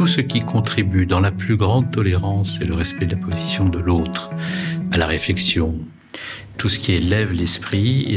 Tout 0.00 0.06
ce 0.06 0.22
qui 0.22 0.40
contribue 0.40 1.04
dans 1.04 1.20
la 1.20 1.30
plus 1.30 1.58
grande 1.58 1.90
tolérance 1.90 2.58
et 2.62 2.64
le 2.64 2.72
respect 2.72 3.04
de 3.04 3.16
la 3.16 3.18
position 3.18 3.68
de 3.68 3.78
l'autre, 3.78 4.30
à 4.92 4.96
la 4.96 5.06
réflexion, 5.06 5.74
tout 6.56 6.70
ce 6.70 6.78
qui 6.78 6.92
élève 6.92 7.32
l'esprit 7.32 8.14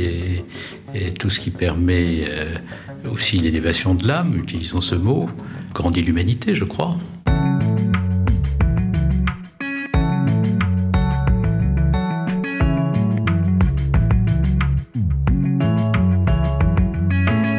et, 0.94 1.12
tout 1.20 1.30
ce 1.30 1.42
qui 1.42 1.52
permet 1.52 2.24
euh, 2.30 2.56
aussi 3.12 3.38
l'élévation 3.38 3.96
de 3.96 4.08
l'âme, 4.08 4.40
utilisons 4.42 4.80
ce 4.80 4.96
mot, 4.96 5.30
grandit 5.74 6.02
l'humanité, 6.02 6.56
je 6.56 6.64
crois. 6.64 6.98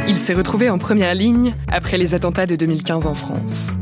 Il 0.09 0.16
s'est 0.16 0.33
retrouvé 0.33 0.70
en 0.70 0.78
première 0.78 1.14
ligne 1.14 1.55
après 1.69 1.98
les 1.98 2.14
attentats 2.14 2.47
de 2.47 2.56
2015 2.56 3.06
en 3.06 3.14
France. 3.14 3.77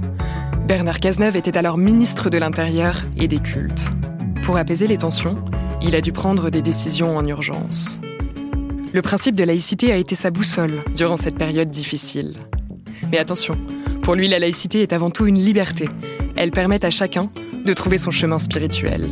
Bernard 0.73 1.01
Cazeneuve 1.01 1.37
était 1.37 1.59
alors 1.59 1.77
ministre 1.77 2.31
de 2.31 2.39
l'Intérieur 2.39 3.03
et 3.19 3.29
des 3.29 3.41
Cultes. 3.41 3.91
Pour 4.43 4.57
apaiser 4.57 4.87
les 4.87 4.97
tensions, 4.97 5.35
il 5.83 5.95
a 5.95 6.01
dû 6.01 6.13
prendre 6.13 6.49
des 6.49 6.63
décisions 6.63 7.15
en 7.15 7.27
urgence. 7.27 8.01
Le 8.95 9.03
principe 9.03 9.35
de 9.35 9.45
laïcité 9.45 9.93
a 9.93 9.99
été 9.99 10.15
sa 10.15 10.31
boussole 10.31 10.83
durant 10.97 11.19
cette 11.19 11.37
période 11.37 11.69
difficile. 11.69 12.37
Mais 13.11 13.19
attention, 13.19 13.59
pour 14.01 14.15
lui 14.15 14.29
la 14.29 14.39
laïcité 14.39 14.81
est 14.81 14.95
avant 14.95 15.11
tout 15.11 15.27
une 15.27 15.39
liberté. 15.39 15.91
Elle 16.37 16.53
permet 16.53 16.83
à 16.87 16.91
chacun 16.91 17.31
de 17.67 17.73
trouver 17.75 17.99
son 17.99 18.11
chemin 18.11 18.39
spirituel. 18.39 19.11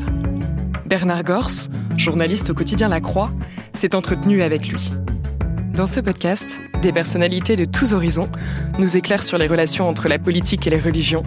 Bernard 0.86 1.24
Gors, 1.24 1.68
journaliste 1.94 2.48
au 2.48 2.54
quotidien 2.54 2.88
La 2.88 3.02
Croix, 3.02 3.32
s'est 3.74 3.94
entretenu 3.94 4.40
avec 4.40 4.68
lui. 4.68 4.92
Dans 5.74 5.86
ce 5.86 6.00
podcast, 6.00 6.58
des 6.80 6.92
personnalités 6.92 7.56
de 7.56 7.66
tous 7.66 7.92
horizons 7.92 8.30
nous 8.78 8.96
éclairent 8.96 9.22
sur 9.22 9.36
les 9.36 9.46
relations 9.46 9.86
entre 9.86 10.08
la 10.08 10.18
politique 10.18 10.66
et 10.66 10.70
les 10.70 10.80
religions, 10.80 11.22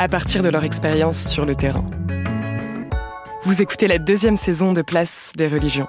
à 0.00 0.08
partir 0.08 0.42
de 0.42 0.48
leur 0.48 0.62
expérience 0.62 1.28
sur 1.28 1.44
le 1.44 1.56
terrain. 1.56 1.84
Vous 3.42 3.60
écoutez 3.62 3.88
la 3.88 3.98
deuxième 3.98 4.36
saison 4.36 4.72
de 4.72 4.82
Place 4.82 5.32
des 5.36 5.48
religions. 5.48 5.88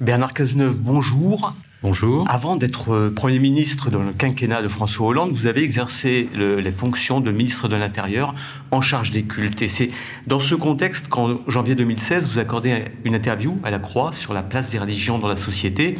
Bernard 0.00 0.34
Cazeneuve, 0.34 0.76
bonjour. 0.76 1.54
Bonjour. 1.80 2.24
Avant 2.28 2.56
d'être 2.56 2.92
euh, 2.92 3.14
Premier 3.14 3.38
ministre 3.38 3.88
dans 3.88 4.02
le 4.02 4.12
quinquennat 4.12 4.62
de 4.62 4.68
François 4.68 5.06
Hollande, 5.06 5.30
vous 5.32 5.46
avez 5.46 5.62
exercé 5.62 6.28
les 6.34 6.72
fonctions 6.72 7.20
de 7.20 7.30
ministre 7.30 7.68
de 7.68 7.76
l'Intérieur 7.76 8.34
en 8.72 8.80
charge 8.80 9.12
des 9.12 9.22
cultes. 9.22 9.62
Et 9.62 9.68
c'est 9.68 9.90
dans 10.26 10.40
ce 10.40 10.56
contexte 10.56 11.06
qu'en 11.06 11.38
janvier 11.46 11.76
2016, 11.76 12.30
vous 12.30 12.40
accordez 12.40 12.86
une 13.04 13.14
interview 13.14 13.56
à 13.62 13.70
la 13.70 13.78
Croix 13.78 14.12
sur 14.12 14.32
la 14.32 14.42
place 14.42 14.70
des 14.70 14.80
religions 14.80 15.20
dans 15.20 15.28
la 15.28 15.36
société. 15.36 15.96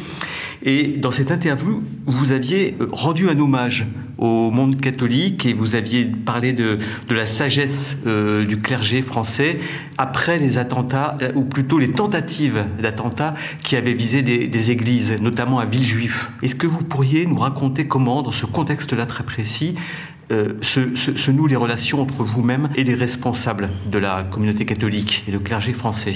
Et 0.63 0.97
dans 0.97 1.11
cette 1.11 1.31
interview, 1.31 1.81
vous 2.05 2.33
aviez 2.33 2.75
euh, 2.81 2.89
rendu 2.91 3.29
un 3.29 3.39
hommage 3.39 3.87
au 4.17 4.51
monde 4.51 4.81
catholique 4.81 5.45
et 5.45 5.53
vous 5.53 5.75
aviez 5.75 6.03
parlé 6.03 6.51
de, 6.51 6.77
la 7.09 7.25
sagesse 7.25 7.97
euh, 8.05 8.45
du 8.45 8.59
clergé 8.59 9.01
français 9.01 9.59
après 9.97 10.37
les 10.37 10.57
attentats, 10.57 11.17
ou 11.35 11.43
plutôt 11.43 11.79
les 11.79 11.91
tentatives 11.93 12.65
d'attentats 12.81 13.33
qui 13.63 13.77
avaient 13.77 13.93
visé 13.93 14.21
des, 14.21 14.47
des 14.47 14.71
églises, 14.71 15.15
notamment 15.21 15.59
à 15.59 15.65
Est-ce 16.41 16.55
que 16.55 16.67
vous 16.67 16.83
pourriez 16.83 17.25
nous 17.25 17.37
raconter 17.37 17.87
comment, 17.87 18.21
dans 18.21 18.31
ce 18.31 18.45
contexte-là 18.45 19.05
très 19.05 19.23
précis, 19.23 19.75
euh, 20.31 20.53
se, 20.61 20.95
se, 20.95 21.31
nouent 21.31 21.47
les 21.47 21.55
relations 21.55 22.01
entre 22.01 22.23
vous-même 22.23 22.69
et 22.75 22.83
les 22.83 22.93
responsables 22.93 23.69
de 23.91 23.97
la 23.97 24.23
communauté 24.23 24.65
catholique 24.65 25.23
et 25.27 25.31
le 25.31 25.39
clergé 25.39 25.73
français? 25.73 26.13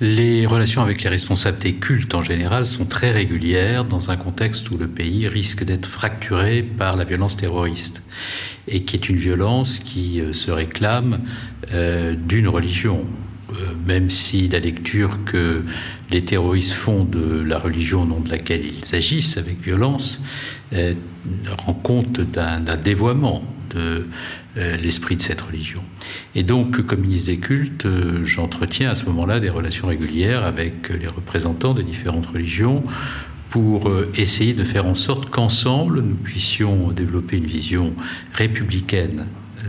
Les 0.00 0.46
relations 0.46 0.80
avec 0.80 1.02
les 1.02 1.10
responsables 1.10 1.58
des 1.58 1.74
cultes 1.74 2.14
en 2.14 2.22
général 2.22 2.66
sont 2.66 2.86
très 2.86 3.10
régulières 3.10 3.84
dans 3.84 4.10
un 4.10 4.16
contexte 4.16 4.70
où 4.70 4.78
le 4.78 4.88
pays 4.88 5.28
risque 5.28 5.62
d'être 5.62 5.86
fracturé 5.86 6.62
par 6.62 6.96
la 6.96 7.04
violence 7.04 7.36
terroriste 7.36 8.02
et 8.66 8.84
qui 8.84 8.96
est 8.96 9.08
une 9.10 9.18
violence 9.18 9.78
qui 9.78 10.22
euh, 10.22 10.32
se 10.32 10.50
réclame 10.50 11.20
euh, 11.72 12.14
d'une 12.16 12.48
religion. 12.48 13.04
Euh, 13.50 13.74
même 13.86 14.10
si 14.10 14.48
la 14.48 14.58
lecture 14.58 15.18
que 15.24 15.62
les 16.10 16.24
terroristes 16.24 16.72
font 16.72 17.04
de 17.04 17.42
la 17.42 17.58
religion 17.58 18.02
au 18.02 18.06
nom 18.06 18.20
de 18.20 18.30
laquelle 18.30 18.62
ils 18.64 18.94
agissent 18.94 19.36
avec 19.36 19.60
violence 19.60 20.22
euh, 20.72 20.94
rend 21.58 21.74
compte 21.74 22.20
d'un 22.20 22.60
dévoiement 22.76 23.42
de 23.74 24.06
euh, 24.56 24.76
l'esprit 24.76 25.16
de 25.16 25.22
cette 25.22 25.40
religion. 25.40 25.82
Et 26.34 26.42
donc, 26.42 26.82
comme 26.82 27.00
ministre 27.00 27.30
des 27.30 27.38
cultes, 27.38 27.86
j'entretiens 28.24 28.90
à 28.90 28.94
ce 28.94 29.04
moment-là 29.06 29.40
des 29.40 29.50
relations 29.50 29.88
régulières 29.88 30.44
avec 30.44 30.88
les 30.88 31.06
représentants 31.06 31.74
des 31.74 31.82
différentes 31.82 32.26
religions 32.26 32.84
pour 33.48 33.90
essayer 34.14 34.54
de 34.54 34.62
faire 34.62 34.86
en 34.86 34.94
sorte 34.94 35.28
qu'ensemble, 35.28 36.02
nous 36.02 36.14
puissions 36.14 36.92
développer 36.92 37.36
une 37.36 37.46
vision 37.46 37.92
républicaine 38.32 39.26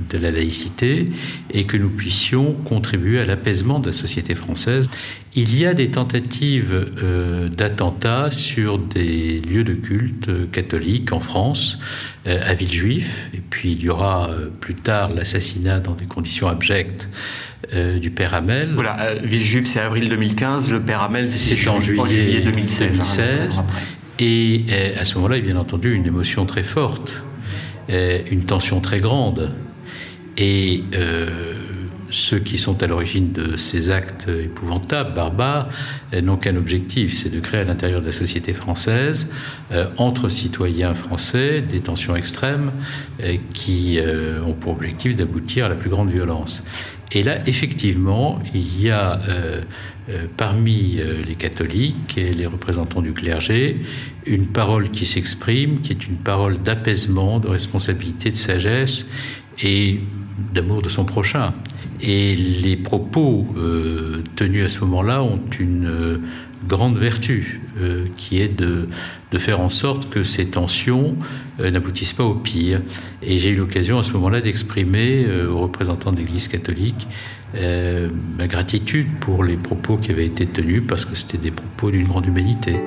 de 0.09 0.17
la 0.17 0.31
laïcité 0.31 1.07
et 1.51 1.65
que 1.65 1.77
nous 1.77 1.89
puissions 1.89 2.53
contribuer 2.53 3.19
à 3.19 3.25
l'apaisement 3.25 3.79
de 3.79 3.87
la 3.87 3.93
société 3.93 4.35
française. 4.35 4.89
Il 5.33 5.57
y 5.57 5.65
a 5.65 5.73
des 5.73 5.91
tentatives 5.91 6.91
euh, 7.01 7.47
d'attentats 7.47 8.31
sur 8.31 8.77
des 8.77 9.39
lieux 9.39 9.63
de 9.63 9.73
culte 9.73 10.29
catholiques 10.51 11.13
en 11.13 11.21
France, 11.21 11.79
euh, 12.27 12.39
à 12.45 12.53
Villejuif, 12.53 13.29
et 13.33 13.41
puis 13.49 13.71
il 13.71 13.81
y 13.81 13.89
aura 13.89 14.29
euh, 14.29 14.49
plus 14.59 14.75
tard 14.75 15.11
l'assassinat 15.11 15.79
dans 15.79 15.93
des 15.93 16.05
conditions 16.05 16.47
abjectes 16.47 17.09
du 18.01 18.09
père 18.09 18.33
Hamel. 18.33 18.71
Voilà, 18.73 19.13
Villejuif 19.23 19.65
c'est 19.65 19.79
avril 19.79 20.09
2015, 20.09 20.69
le 20.71 20.81
père 20.81 21.03
Hamel 21.03 21.31
c'est 21.31 21.69
en 21.69 21.79
juillet, 21.79 22.41
2016. 22.41 22.99
Hein, 23.19 23.65
et 24.19 24.65
à 24.99 25.05
ce 25.05 25.15
moment-là, 25.15 25.37
il 25.37 25.45
y 25.45 25.49
a 25.49 25.53
bien 25.53 25.61
entendu 25.61 25.93
une 25.93 26.05
émotion 26.05 26.45
très 26.45 26.63
forte, 26.63 27.23
une 27.87 28.43
tension 28.43 28.81
très 28.81 28.99
grande. 28.99 29.51
Et 30.37 30.83
euh, 30.95 31.27
ceux 32.09 32.39
qui 32.39 32.57
sont 32.57 32.81
à 32.83 32.87
l'origine 32.87 33.31
de 33.31 33.55
ces 33.55 33.89
actes 33.89 34.27
épouvantables, 34.27 35.13
barbares, 35.13 35.67
euh, 36.13 36.21
n'ont 36.21 36.37
qu'un 36.37 36.55
objectif, 36.55 37.17
c'est 37.17 37.29
de 37.29 37.39
créer 37.39 37.61
à 37.61 37.63
l'intérieur 37.63 38.01
de 38.01 38.07
la 38.07 38.11
société 38.11 38.53
française, 38.53 39.29
euh, 39.71 39.87
entre 39.97 40.29
citoyens 40.29 40.93
français, 40.93 41.61
des 41.61 41.81
tensions 41.81 42.15
extrêmes 42.15 42.71
qui 43.53 43.99
ont 44.45 44.53
pour 44.53 44.73
objectif 44.73 45.15
d'aboutir 45.15 45.65
à 45.65 45.69
la 45.69 45.75
plus 45.75 45.89
grande 45.89 46.09
violence. 46.09 46.63
Et 47.11 47.21
là, 47.23 47.37
effectivement, 47.45 48.41
il 48.55 48.81
y 48.81 48.89
a 48.89 49.19
parmi 50.37 50.99
les 51.27 51.35
catholiques 51.35 52.17
et 52.17 52.33
les 52.33 52.47
représentants 52.47 53.01
du 53.01 53.13
clergé 53.13 53.77
une 54.25 54.47
parole 54.47 54.89
qui 54.89 55.05
s'exprime, 55.05 55.81
qui 55.81 55.91
est 55.91 56.07
une 56.07 56.17
parole 56.17 56.57
d'apaisement, 56.57 57.39
de 57.39 57.47
responsabilité, 57.47 58.31
de 58.31 58.35
sagesse 58.35 59.07
et 59.63 59.99
d'amour 60.53 60.81
de 60.81 60.89
son 60.89 61.05
prochain. 61.05 61.53
Et 62.01 62.35
les 62.35 62.77
propos 62.77 63.47
euh, 63.57 64.23
tenus 64.35 64.65
à 64.65 64.69
ce 64.69 64.79
moment-là 64.79 65.21
ont 65.21 65.39
une 65.59 65.87
euh, 65.87 66.17
grande 66.67 66.97
vertu, 66.97 67.61
euh, 67.79 68.05
qui 68.17 68.41
est 68.41 68.47
de, 68.47 68.87
de, 69.31 69.37
faire 69.37 69.61
en 69.61 69.69
sorte 69.69 70.09
que 70.09 70.23
ces 70.23 70.47
tensions 70.47 71.15
n'aboutissent 71.59 72.13
pas 72.13 72.23
au 72.23 72.33
pire. 72.33 72.81
Et 73.21 73.37
j'ai 73.37 73.49
eu 73.49 73.55
l'occasion 73.55 73.99
à 73.99 74.03
ce 74.03 74.13
moment-là 74.13 74.41
d'exprimer 74.41 75.25
aux 75.51 75.59
représentants 75.59 76.11
de 76.11 76.17
l'Église 76.17 76.47
catholique 76.47 77.07
ma 78.37 78.47
gratitude 78.47 79.07
pour 79.19 79.43
les 79.43 79.57
propos 79.57 79.97
qui 79.97 80.09
avaient 80.11 80.25
été 80.25 80.45
tenus, 80.45 80.81
parce 80.87 81.05
que 81.05 81.15
c'était 81.15 81.37
des 81.37 81.51
propos 81.51 81.91
d'une 81.91 82.07
grande 82.07 82.25
humanité. 82.25 82.79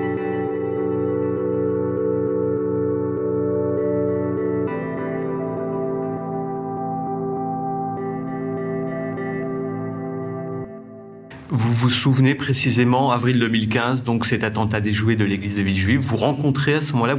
Vous 11.85 11.91
souvenez 11.91 12.35
précisément, 12.35 13.11
avril 13.11 13.39
2015, 13.39 14.05
donc 14.05 14.25
cet 14.25 14.43
attentat 14.43 14.81
déjoué 14.81 15.17
de 15.17 15.25
l'église 15.25 15.57
de 15.57 15.61
Villejuif, 15.61 16.01
vous 16.01 16.17
rencontrez 16.17 16.73
à 16.73 16.81
ce 16.81 16.95
moment-là 16.95 17.15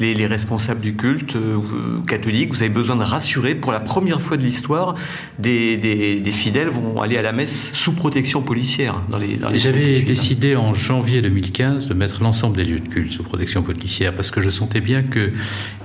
les, 0.00 0.26
responsables 0.26 0.82
du 0.82 0.94
culte 0.94 1.34
euh, 1.34 1.60
catholique, 2.06 2.52
vous 2.52 2.60
avez 2.60 2.68
besoin 2.68 2.96
de 2.96 3.04
rassurer, 3.04 3.54
pour 3.54 3.72
la 3.72 3.80
première 3.80 4.20
fois 4.20 4.36
de 4.36 4.42
l'histoire, 4.42 4.96
des, 5.38 6.22
fidèles 6.30 6.68
vont 6.68 7.00
aller 7.00 7.16
à 7.16 7.22
la 7.22 7.32
messe 7.32 7.72
sous 7.72 7.92
protection 7.92 8.42
policière. 8.42 9.02
Dans 9.08 9.16
les, 9.16 9.38
J'avais 9.54 10.00
décidé 10.00 10.56
en 10.56 10.74
janvier 10.74 11.22
2015 11.22 11.88
de 11.88 11.94
mettre 11.94 12.22
l'ensemble 12.22 12.54
des 12.54 12.64
lieux 12.64 12.80
de 12.80 12.88
culte 12.88 13.12
sous 13.12 13.22
protection 13.22 13.62
policière, 13.62 14.14
parce 14.14 14.30
que 14.30 14.42
je 14.42 14.50
sentais 14.50 14.82
bien 14.82 15.02
que 15.02 15.32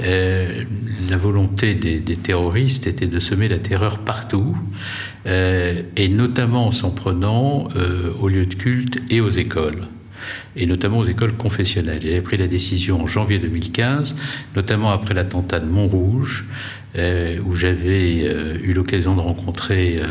euh, 0.02 0.66
la 1.10 1.16
volonté 1.16 1.76
des, 1.76 2.00
des 2.00 2.18
terroristes 2.18 2.88
était 2.88 3.08
de 3.08 3.20
semer 3.22 3.48
la 3.48 3.60
terreur 3.60 4.00
partout. 4.00 4.54
Euh, 5.28 5.82
et 5.98 6.08
notamment 6.08 6.68
en 6.68 6.72
s'en 6.72 6.90
prenant 6.90 7.68
euh, 7.76 8.14
aux 8.20 8.30
lieux 8.30 8.46
de 8.46 8.56
culte 8.56 9.00
et 9.10 9.22
aux 9.22 9.30
écoles 9.30 9.88
et 10.56 10.66
notamment 10.66 11.00
aux 11.00 11.06
écoles 11.06 11.34
confessionnelles. 11.34 12.02
J'avais 12.02 12.22
pris 12.22 12.38
la 12.38 12.48
décision 12.48 13.02
en 13.02 13.08
janvier 13.08 13.40
2015, 13.40 14.16
notamment 14.56 14.92
après 14.92 15.14
l'attentat 15.14 15.60
de 15.60 15.68
Montrouge, 15.68 16.46
euh, 16.98 17.38
où 17.46 17.56
j'avais 17.56 18.26
eu 18.62 18.74
l'occasion 18.74 19.16
de 19.16 19.22
rencontrer 19.22 20.02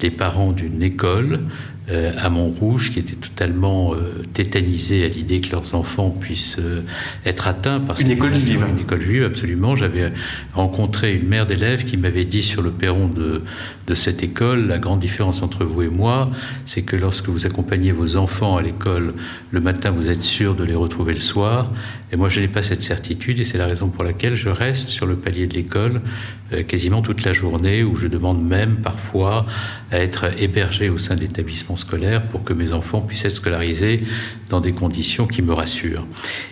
les 0.00 0.10
parents 0.10 0.52
d'une 0.52 0.82
école 0.82 1.40
euh, 1.90 2.12
à 2.18 2.28
Montrouge 2.28 2.90
qui 2.90 2.98
étaient 2.98 3.14
totalement 3.14 3.94
euh, 3.94 4.22
tétanisés 4.34 5.04
à 5.04 5.08
l'idée 5.08 5.40
que 5.40 5.52
leurs 5.52 5.74
enfants 5.74 6.10
puissent 6.10 6.58
euh, 6.58 6.82
être 7.24 7.46
atteints 7.46 7.80
par 7.80 7.98
une 8.00 8.10
école 8.10 8.34
juive. 8.34 8.66
Une 8.68 8.80
école 8.80 9.00
juive, 9.00 9.24
absolument. 9.24 9.74
J'avais 9.74 10.12
rencontré 10.52 11.14
une 11.14 11.26
mère 11.26 11.46
d'élèves 11.46 11.84
qui 11.84 11.96
m'avait 11.96 12.24
dit 12.24 12.42
sur 12.42 12.60
le 12.60 12.70
perron 12.70 13.08
de, 13.08 13.42
de 13.86 13.94
cette 13.94 14.22
école 14.22 14.66
la 14.66 14.78
grande 14.78 14.98
différence 15.00 15.42
entre 15.42 15.64
vous 15.64 15.82
et 15.82 15.88
moi, 15.88 16.30
c'est 16.66 16.82
que 16.82 16.96
lorsque 16.96 17.28
vous 17.28 17.46
accompagnez 17.46 17.92
vos 17.92 18.16
enfants 18.16 18.56
à 18.56 18.62
l'école 18.62 19.14
le 19.50 19.60
matin, 19.60 19.90
vous 19.90 20.10
êtes 20.10 20.22
sûr 20.22 20.54
de 20.54 20.64
les 20.64 20.74
retrouver 20.74 21.14
le 21.14 21.20
soir. 21.20 21.70
Et 22.12 22.16
moi, 22.16 22.28
je 22.28 22.40
n'ai 22.40 22.48
pas 22.48 22.62
cette 22.62 22.82
certitude 22.82 23.38
et 23.38 23.44
c'est 23.44 23.58
la 23.58 23.66
raison 23.66 23.88
pour 23.88 24.04
laquelle 24.04 24.34
je 24.34 24.48
reste 24.48 24.88
sur 24.88 25.06
le 25.06 25.16
palier 25.16 25.46
de 25.46 25.54
l'école 25.54 26.00
quasiment 26.66 27.02
toute 27.02 27.24
la 27.24 27.32
journée, 27.32 27.82
où 27.82 27.96
je 27.96 28.06
demande 28.06 28.42
même 28.42 28.76
parfois 28.76 29.46
à 29.90 29.98
être 29.98 30.26
hébergé 30.40 30.88
au 30.88 30.98
sein 30.98 31.14
de 31.14 31.20
l'établissement 31.20 31.76
scolaire 31.76 32.22
pour 32.28 32.44
que 32.44 32.52
mes 32.52 32.72
enfants 32.72 33.00
puissent 33.00 33.24
être 33.24 33.32
scolarisés 33.32 34.04
dans 34.48 34.60
des 34.60 34.72
conditions 34.72 35.26
qui 35.26 35.42
me 35.42 35.52
rassurent. 35.52 36.06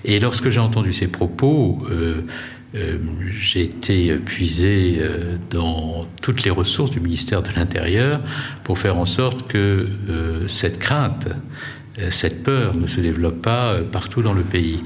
Et 0.05 0.19
lorsque 0.19 0.49
j'ai 0.49 0.61
entendu 0.61 0.93
ces 0.93 1.07
propos, 1.07 1.85
euh, 1.91 2.23
euh, 2.75 2.99
j'ai 3.39 3.63
été 3.63 4.15
puisé 4.17 4.99
euh, 4.99 5.37
dans 5.51 6.07
toutes 6.23 6.45
les 6.45 6.51
ressources 6.51 6.91
du 6.91 7.01
ministère 7.01 7.43
de 7.43 7.51
l'Intérieur 7.57 8.21
pour 8.65 8.79
faire 8.79 8.97
en 8.97 9.07
sorte 9.07 9.47
que 9.49 9.87
cette 10.49 10.79
crainte, 10.79 11.29
cette 12.11 12.43
peur 12.43 12.77
ne 12.77 12.87
se 12.87 13.01
développe 13.01 13.41
pas 13.41 13.77
partout 13.91 14.23
dans 14.23 14.35
le 14.35 14.43
pays. 14.43 14.81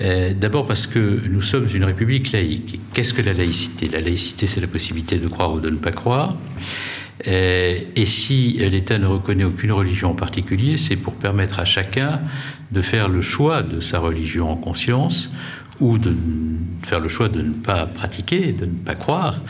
D'abord 0.00 0.66
parce 0.66 0.88
que 0.88 1.20
nous 1.28 1.40
sommes 1.40 1.68
une 1.72 1.84
république 1.84 2.32
laïque. 2.32 2.80
Qu'est-ce 2.92 3.14
que 3.14 3.22
la 3.22 3.32
laïcité? 3.32 3.88
La 3.88 4.00
laïcité, 4.00 4.46
c'est 4.48 4.60
la 4.60 4.66
possibilité 4.66 5.16
de 5.18 5.28
croire 5.28 5.52
ou 5.52 5.60
de 5.60 5.70
ne 5.70 5.76
pas 5.76 5.92
croire. 5.92 6.36
Euh, 7.28 7.78
et 7.94 8.06
si 8.06 8.54
l'État 8.54 8.98
ne 8.98 9.06
reconnaît 9.06 9.44
aucune 9.44 9.72
religion 9.72 10.10
en 10.10 10.14
particulier, 10.14 10.76
c'est 10.76 10.96
pour 10.96 11.14
permettre 11.14 11.60
à 11.60 11.64
chacun 11.64 12.20
de 12.72 12.80
faire 12.80 13.08
le 13.08 13.22
choix 13.22 13.62
de 13.62 13.80
sa 13.80 13.98
religion 13.98 14.50
en 14.50 14.56
conscience 14.56 15.30
ou 15.80 15.98
de 15.98 16.14
faire 16.82 17.00
le 17.00 17.08
choix 17.08 17.28
de 17.28 17.42
ne 17.42 17.52
pas 17.52 17.86
pratiquer, 17.86 18.52
de 18.52 18.66
ne 18.66 18.72
pas 18.72 18.94
croire, 18.94 19.40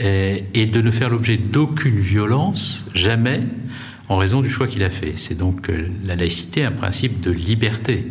euh, 0.00 0.38
et 0.54 0.66
de 0.66 0.80
ne 0.80 0.90
faire 0.90 1.10
l'objet 1.10 1.36
d'aucune 1.36 1.98
violence, 1.98 2.84
jamais, 2.94 3.40
en 4.08 4.16
raison 4.16 4.42
du 4.42 4.50
choix 4.50 4.66
qu'il 4.66 4.84
a 4.84 4.90
fait. 4.90 5.14
C'est 5.16 5.36
donc 5.36 5.70
euh, 5.70 5.88
la 6.04 6.16
laïcité 6.16 6.64
un 6.64 6.72
principe 6.72 7.20
de 7.20 7.30
liberté 7.30 8.06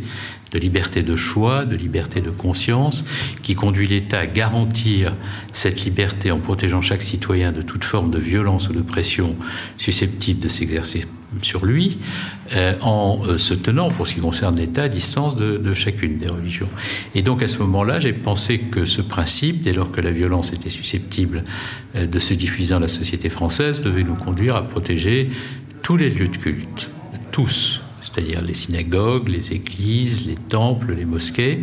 de 0.52 0.60
liberté 0.60 1.02
de 1.02 1.16
choix, 1.16 1.66
de 1.66 1.76
liberté 1.76 2.22
de 2.22 2.30
conscience, 2.30 3.06
qui 3.42 3.56
conduit 3.56 3.88
l'État 3.88 4.20
à 4.20 4.26
garantir 4.28 5.14
cette 5.54 5.84
liberté 5.84 6.32
en 6.32 6.40
protégeant 6.40 6.82
chaque 6.82 7.02
citoyen 7.02 7.52
de 7.52 7.62
toute 7.62 7.84
forme 7.84 8.12
de 8.12 8.20
violence 8.20 8.70
ou 8.70 8.74
de 8.74 8.82
pression 8.82 9.36
susceptible 9.78 10.40
de 10.40 10.50
s'exercer 10.50 11.06
sur 11.42 11.66
lui, 11.66 11.98
euh, 12.56 12.74
en 12.82 13.22
euh, 13.26 13.38
se 13.38 13.54
tenant, 13.54 13.90
pour 13.90 14.08
ce 14.08 14.16
qui 14.16 14.20
concerne 14.20 14.58
l'État, 14.58 14.84
à 14.84 14.90
distance 14.90 15.36
de, 15.36 15.74
chacune 15.74 16.18
des 16.18 16.28
religions. 16.28 16.68
Et 17.16 17.22
donc 17.22 17.42
à 17.42 17.48
ce 17.48 17.58
moment-là, 17.60 18.00
j'ai 18.00 18.14
pensé 18.14 18.60
que 18.60 18.84
ce 18.84 19.02
principe, 19.02 19.62
dès 19.62 19.74
lors 19.74 19.92
que 19.92 20.02
la 20.02 20.12
violence 20.12 20.52
était 20.52 20.70
susceptible 20.70 21.44
euh, 21.96 22.06
de 22.06 22.20
se 22.20 22.34
diffuser 22.34 22.74
dans 22.74 22.82
la 22.82 22.90
société 22.90 23.30
française, 23.30 23.82
devait 23.82 24.04
nous 24.04 24.16
conduire 24.16 24.56
à 24.56 24.68
protéger 24.68 25.30
tous 25.82 25.98
les 25.98 26.10
lieux 26.10 26.28
de 26.28 26.38
culte, 26.38 26.90
tous, 27.32 27.81
c'est-à-dire 28.12 28.42
les 28.42 28.54
synagogues, 28.54 29.30
les 29.30 29.54
églises, 29.54 30.26
les 30.28 30.36
temples, 30.36 30.94
les 30.94 31.06
mosquées, 31.06 31.62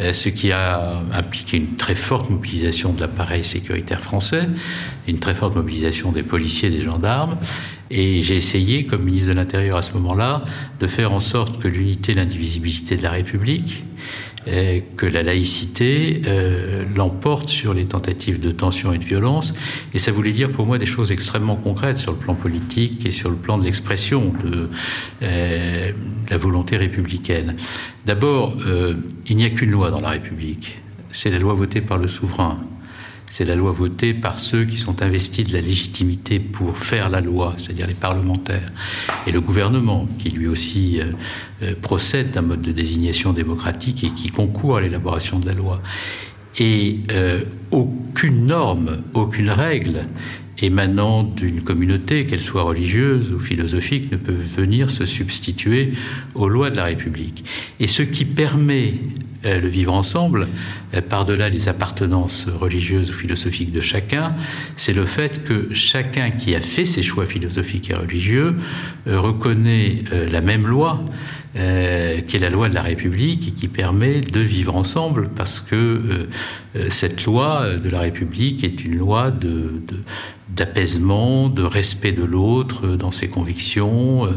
euh, 0.00 0.12
ce 0.12 0.28
qui 0.28 0.52
a 0.52 1.02
impliqué 1.12 1.56
une 1.56 1.76
très 1.76 1.94
forte 1.94 2.30
mobilisation 2.30 2.92
de 2.92 3.00
l'appareil 3.00 3.44
sécuritaire 3.44 4.00
français, 4.00 4.48
une 5.08 5.18
très 5.18 5.34
forte 5.34 5.56
mobilisation 5.56 6.12
des 6.12 6.22
policiers, 6.22 6.70
des 6.70 6.82
gendarmes. 6.82 7.36
Et 7.90 8.20
j'ai 8.22 8.36
essayé, 8.36 8.84
comme 8.84 9.04
ministre 9.04 9.28
de 9.28 9.34
l'Intérieur 9.34 9.76
à 9.76 9.82
ce 9.82 9.92
moment-là, 9.92 10.44
de 10.80 10.86
faire 10.86 11.12
en 11.12 11.20
sorte 11.20 11.60
que 11.60 11.68
l'unité 11.68 12.14
l'indivisibilité 12.14 12.96
de 12.96 13.02
la 13.02 13.10
République, 13.10 13.84
que 14.96 15.06
la 15.06 15.22
laïcité 15.22 16.22
euh, 16.26 16.84
l'emporte 16.94 17.48
sur 17.48 17.74
les 17.74 17.86
tentatives 17.86 18.38
de 18.40 18.50
tension 18.50 18.92
et 18.92 18.98
de 18.98 19.04
violence. 19.04 19.54
Et 19.92 19.98
ça 19.98 20.12
voulait 20.12 20.32
dire 20.32 20.50
pour 20.52 20.66
moi 20.66 20.78
des 20.78 20.86
choses 20.86 21.10
extrêmement 21.10 21.56
concrètes 21.56 21.98
sur 21.98 22.12
le 22.12 22.18
plan 22.18 22.34
politique 22.34 23.04
et 23.06 23.10
sur 23.10 23.30
le 23.30 23.36
plan 23.36 23.58
de 23.58 23.64
l'expression 23.64 24.32
de 24.44 24.68
euh, 25.22 25.92
la 26.30 26.36
volonté 26.36 26.76
républicaine. 26.76 27.56
D'abord, 28.04 28.56
euh, 28.66 28.94
il 29.26 29.36
n'y 29.36 29.44
a 29.44 29.50
qu'une 29.50 29.70
loi 29.70 29.90
dans 29.90 30.00
la 30.00 30.10
République. 30.10 30.78
C'est 31.10 31.30
la 31.30 31.38
loi 31.38 31.54
votée 31.54 31.80
par 31.80 31.98
le 31.98 32.08
souverain 32.08 32.58
c'est 33.30 33.44
la 33.44 33.54
loi 33.54 33.72
votée 33.72 34.14
par 34.14 34.40
ceux 34.40 34.64
qui 34.64 34.78
sont 34.78 35.02
investis 35.02 35.44
de 35.46 35.52
la 35.52 35.60
légitimité 35.60 36.38
pour 36.38 36.76
faire 36.78 37.10
la 37.10 37.20
loi, 37.20 37.54
c'est-à-dire 37.56 37.86
les 37.86 37.94
parlementaires, 37.94 38.68
et 39.26 39.32
le 39.32 39.40
gouvernement, 39.40 40.08
qui 40.18 40.30
lui 40.30 40.46
aussi 40.46 41.00
euh, 41.00 41.04
euh, 41.62 41.74
procède 41.80 42.30
d'un 42.30 42.42
mode 42.42 42.62
de 42.62 42.72
désignation 42.72 43.32
démocratique 43.32 44.04
et 44.04 44.10
qui 44.10 44.30
concourt 44.30 44.78
à 44.78 44.80
l'élaboration 44.80 45.38
de 45.38 45.46
la 45.46 45.54
loi. 45.54 45.82
Et 46.58 47.00
euh, 47.12 47.42
aucune 47.70 48.46
norme, 48.46 49.02
aucune 49.12 49.50
règle 49.50 50.06
émanant 50.58 51.22
d'une 51.22 51.60
communauté, 51.60 52.26
qu'elle 52.26 52.40
soit 52.40 52.62
religieuse 52.62 53.32
ou 53.32 53.38
philosophique, 53.38 54.10
ne 54.10 54.16
peut 54.16 54.32
venir 54.32 54.90
se 54.90 55.04
substituer 55.04 55.92
aux 56.34 56.48
lois 56.48 56.70
de 56.70 56.76
la 56.76 56.84
République. 56.84 57.44
Et 57.78 57.86
ce 57.86 58.02
qui 58.02 58.24
permet 58.24 58.94
le 59.54 59.68
vivre 59.68 59.92
ensemble, 59.92 60.48
euh, 60.94 61.00
par-delà 61.00 61.48
les 61.48 61.68
appartenances 61.68 62.48
religieuses 62.48 63.10
ou 63.10 63.14
philosophiques 63.14 63.72
de 63.72 63.80
chacun, 63.80 64.34
c'est 64.76 64.92
le 64.92 65.06
fait 65.06 65.44
que 65.44 65.68
chacun 65.72 66.30
qui 66.30 66.54
a 66.54 66.60
fait 66.60 66.84
ses 66.84 67.02
choix 67.02 67.26
philosophiques 67.26 67.90
et 67.90 67.94
religieux 67.94 68.56
euh, 69.06 69.20
reconnaît 69.20 70.02
la 70.30 70.40
même 70.40 70.66
loi, 70.66 71.04
qui 71.56 72.36
est 72.36 72.40
la 72.40 72.50
loi 72.50 72.68
de 72.68 72.74
la 72.74 72.82
République 72.82 73.48
et 73.48 73.50
qui 73.52 73.68
permet 73.68 74.20
de 74.20 74.40
vivre 74.40 74.76
ensemble, 74.76 75.30
parce 75.34 75.60
que 75.60 76.28
cette 76.90 77.24
loi 77.24 77.66
de 77.82 77.88
la 77.88 78.00
République 78.00 78.62
est 78.62 78.84
une 78.84 78.96
loi 78.96 79.32
d'apaisement, 80.50 81.48
de 81.48 81.62
respect 81.62 82.12
de 82.12 82.24
l'autre 82.24 82.88
dans 82.88 83.10
ses 83.10 83.28
convictions, 83.28 84.28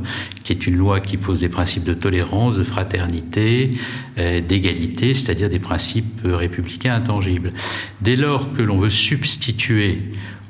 qui 0.43 0.53
est 0.53 0.65
une 0.65 0.77
loi 0.77 1.01
qui 1.01 1.17
pose 1.17 1.41
des 1.41 1.49
principes 1.49 1.83
de 1.83 1.93
tolérance, 1.93 2.57
de 2.57 2.63
fraternité, 2.63 3.71
d'égalité 4.15 5.13
c'est-à-dire 5.13 5.49
des 5.49 5.59
principes 5.59 6.21
républicains 6.23 6.95
intangibles. 6.95 7.51
Dès 8.01 8.15
lors 8.15 8.53
que 8.53 8.61
l'on 8.61 8.77
veut 8.77 8.89
substituer 8.89 9.99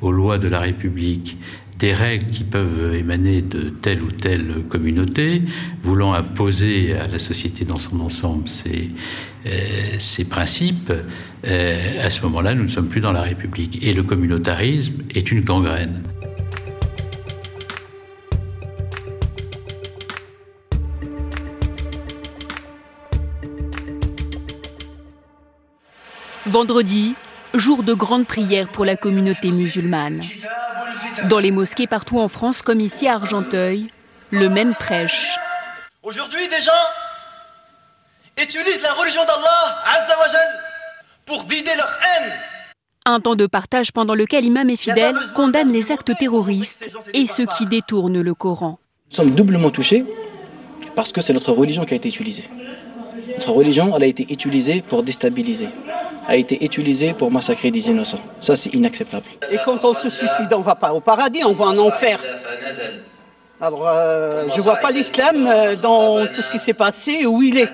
aux 0.01 0.11
lois 0.11 0.38
de 0.38 0.47
la 0.47 0.59
République 0.59 1.35
des 1.79 1.93
règles 1.93 2.25
qui 2.27 2.43
peuvent 2.43 2.93
émaner 2.93 3.41
de 3.41 3.69
telle 3.69 4.03
ou 4.03 4.12
telle 4.12 4.63
communauté, 4.67 5.41
voulant 5.81 6.13
imposer 6.13 6.93
à 6.93 7.07
la 7.07 7.19
société 7.19 7.63
dans 7.63 7.77
son 7.77 8.01
ensemble 8.01 8.50
ces, 8.50 8.89
euh, 9.45 10.25
principes, 10.29 10.91
euh, 11.48 12.05
à 12.05 12.09
ce 12.09 12.21
moment-là, 12.24 12.53
nous 12.53 12.63
ne 12.63 12.67
sommes 12.67 12.89
plus 12.89 13.00
dans 13.00 13.13
la 13.13 13.21
République. 13.21 13.81
Et 13.81 13.93
le 13.93 14.03
communautarisme 14.03 15.03
est 15.15 15.31
une 15.31 15.41
gangrène. 15.41 16.03
Vendredi, 26.45 27.13
jour 27.53 27.83
de 27.83 27.93
grande 27.93 28.25
prière 28.25 28.67
pour 28.67 28.83
la 28.83 28.98
communauté 28.98 29.51
musulmane. 29.51 30.19
Dans 31.29 31.39
les 31.39 31.51
mosquées 31.51 31.88
partout 31.88 32.19
en 32.19 32.27
France, 32.27 32.62
comme 32.62 32.79
ici 32.79 33.08
à 33.08 33.15
Argenteuil, 33.15 33.88
le 34.31 34.50
même 34.50 34.74
prêche. 34.75 35.38
Aujourd'hui, 36.03 36.48
des 36.48 36.62
gens 36.62 36.72
utilisent 38.41 38.81
la 38.81 38.93
religion 38.93 39.22
d'Allah, 39.25 39.79
pour 41.25 41.46
vider 41.46 41.72
leur 41.77 42.00
haine. 42.01 42.31
Un 43.05 43.19
temps 43.19 43.36
de 43.36 43.46
partage 43.46 43.91
pendant 43.91 44.15
lequel 44.15 44.46
imam 44.46 44.69
et 44.69 44.75
fidèles 44.75 45.17
condamnent 45.36 45.72
les 45.72 45.91
actes 45.91 46.15
terroristes 46.17 46.89
et 47.13 47.27
ceux 47.27 47.46
qui 47.58 47.65
détournent 47.65 48.22
le 48.22 48.34
Coran. 48.34 48.79
Nous 49.10 49.15
sommes 49.15 49.31
doublement 49.31 49.69
touchés 49.69 50.05
Parce 50.96 51.12
que 51.12 51.22
c'est 51.22 51.34
notre 51.34 51.51
religion 51.51 51.86
qui 51.86 51.93
a 51.93 51.98
été 51.98 52.10
utilisée. 52.10 52.46
Notre 53.36 53.51
religion, 53.51 53.96
elle 53.96 54.03
a 54.03 54.08
été 54.08 54.25
utilisée 54.31 54.81
pour 54.81 55.03
déstabiliser, 55.03 55.69
a 56.29 56.36
été 56.36 56.63
utilisée 56.63 57.13
pour 57.13 57.31
massacrer 57.31 57.71
des 57.71 57.89
innocents. 57.89 58.21
Ça, 58.39 58.55
c'est 58.55 58.75
inacceptable. 58.75 59.25
Et 59.51 59.57
quand 59.65 59.83
on 59.83 59.95
se 59.95 60.12
suicide, 60.12 60.53
on 60.53 60.59
ne 60.59 60.63
va 60.63 60.75
pas 60.75 60.93
au 60.93 61.00
paradis, 61.00 61.43
on 61.43 61.53
va 61.53 61.65
en 61.65 61.77
enfer. 61.79 62.19
Alors, 63.59 63.88
euh, 63.88 64.43
je 64.53 64.57
ne 64.57 64.62
vois 64.62 64.75
pas 64.75 64.91
l'islam 64.91 65.48
euh, 65.48 65.75
dans 65.75 66.27
tout 66.27 66.43
ce 66.43 66.51
qui 66.51 66.59
s'est 66.59 66.75
passé, 66.75 67.25
où 67.25 67.41
il 67.41 67.57
est. 67.57 67.69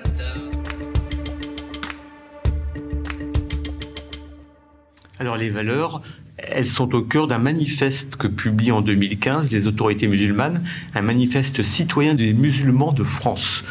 Alors 5.18 5.36
les 5.36 5.50
valeurs, 5.50 6.00
elles 6.38 6.66
sont 6.66 6.94
au 6.94 7.02
cœur 7.02 7.26
d'un 7.26 7.38
manifeste 7.38 8.16
que 8.16 8.26
publient 8.26 8.72
en 8.72 8.80
2015 8.80 9.50
les 9.50 9.66
autorités 9.66 10.08
musulmanes, 10.08 10.62
un 10.94 11.02
manifeste 11.02 11.62
citoyen 11.62 12.14
des 12.14 12.32
musulmans 12.32 12.92
de 12.92 13.04
France. 13.04 13.64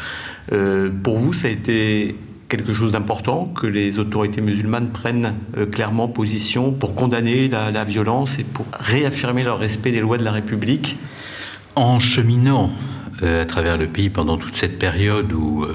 Euh, 0.52 0.90
pour 1.02 1.18
vous, 1.18 1.32
ça 1.32 1.48
a 1.48 1.50
été 1.50 2.16
quelque 2.48 2.74
chose 2.74 2.92
d'important 2.92 3.46
que 3.46 3.66
les 3.66 3.98
autorités 3.98 4.40
musulmanes 4.40 4.90
prennent 4.90 5.34
euh, 5.56 5.66
clairement 5.66 6.08
position 6.08 6.72
pour 6.72 6.94
condamner 6.94 7.48
la, 7.48 7.84
violence 7.84 8.38
et 8.38 8.44
pour 8.44 8.66
réaffirmer 8.78 9.42
leur 9.42 9.58
respect 9.58 9.92
des 9.92 10.00
lois 10.00 10.18
de 10.18 10.24
la 10.24 10.32
République 10.32 10.96
En 11.74 11.98
cheminant 11.98 12.70
euh, 13.22 13.42
à 13.42 13.44
travers 13.44 13.78
le 13.78 13.86
pays 13.86 14.10
pendant 14.10 14.36
toute 14.36 14.54
cette 14.54 14.78
période 14.78 15.32
où 15.32 15.66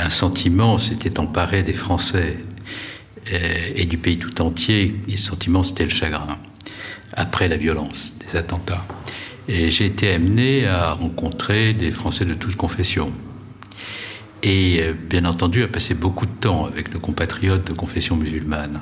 un 0.00 0.10
sentiment 0.10 0.78
s'était 0.78 1.18
emparé 1.18 1.64
des 1.64 1.72
Français 1.72 2.38
et 3.74 3.86
du 3.86 3.98
pays 3.98 4.18
tout 4.18 4.40
entier, 4.40 4.94
et 5.08 5.16
ce 5.16 5.30
sentiment 5.30 5.64
c'était 5.64 5.82
le 5.82 5.90
chagrin, 5.90 6.38
après 7.14 7.48
la 7.48 7.56
violence 7.56 8.14
des 8.20 8.38
attentats. 8.38 8.84
Et 9.48 9.70
j'ai 9.70 9.86
été 9.86 10.12
amené 10.12 10.66
à 10.66 10.92
rencontrer 10.92 11.74
des 11.74 11.90
Français 11.90 12.24
de 12.24 12.34
toutes 12.34 12.56
confessions 12.56 13.12
et 14.44 14.80
euh, 14.82 14.92
bien 14.92 15.24
entendu 15.24 15.62
à 15.62 15.68
passer 15.68 15.94
beaucoup 15.94 16.26
de 16.26 16.32
temps 16.32 16.66
avec 16.66 16.92
nos 16.92 17.00
compatriotes 17.00 17.66
de 17.66 17.72
confession 17.72 18.14
musulmane. 18.14 18.80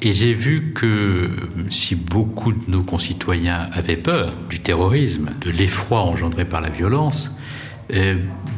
Et 0.00 0.14
j'ai 0.14 0.32
vu 0.32 0.72
que 0.74 0.86
euh, 0.86 1.28
si 1.68 1.96
beaucoup 1.96 2.52
de 2.52 2.70
nos 2.70 2.82
concitoyens 2.82 3.68
avaient 3.72 3.96
peur 3.96 4.32
du 4.48 4.60
terrorisme, 4.60 5.30
de 5.40 5.50
l'effroi 5.50 6.00
engendré 6.02 6.44
par 6.44 6.60
la 6.60 6.70
violence, 6.70 7.36
euh, 7.92 8.14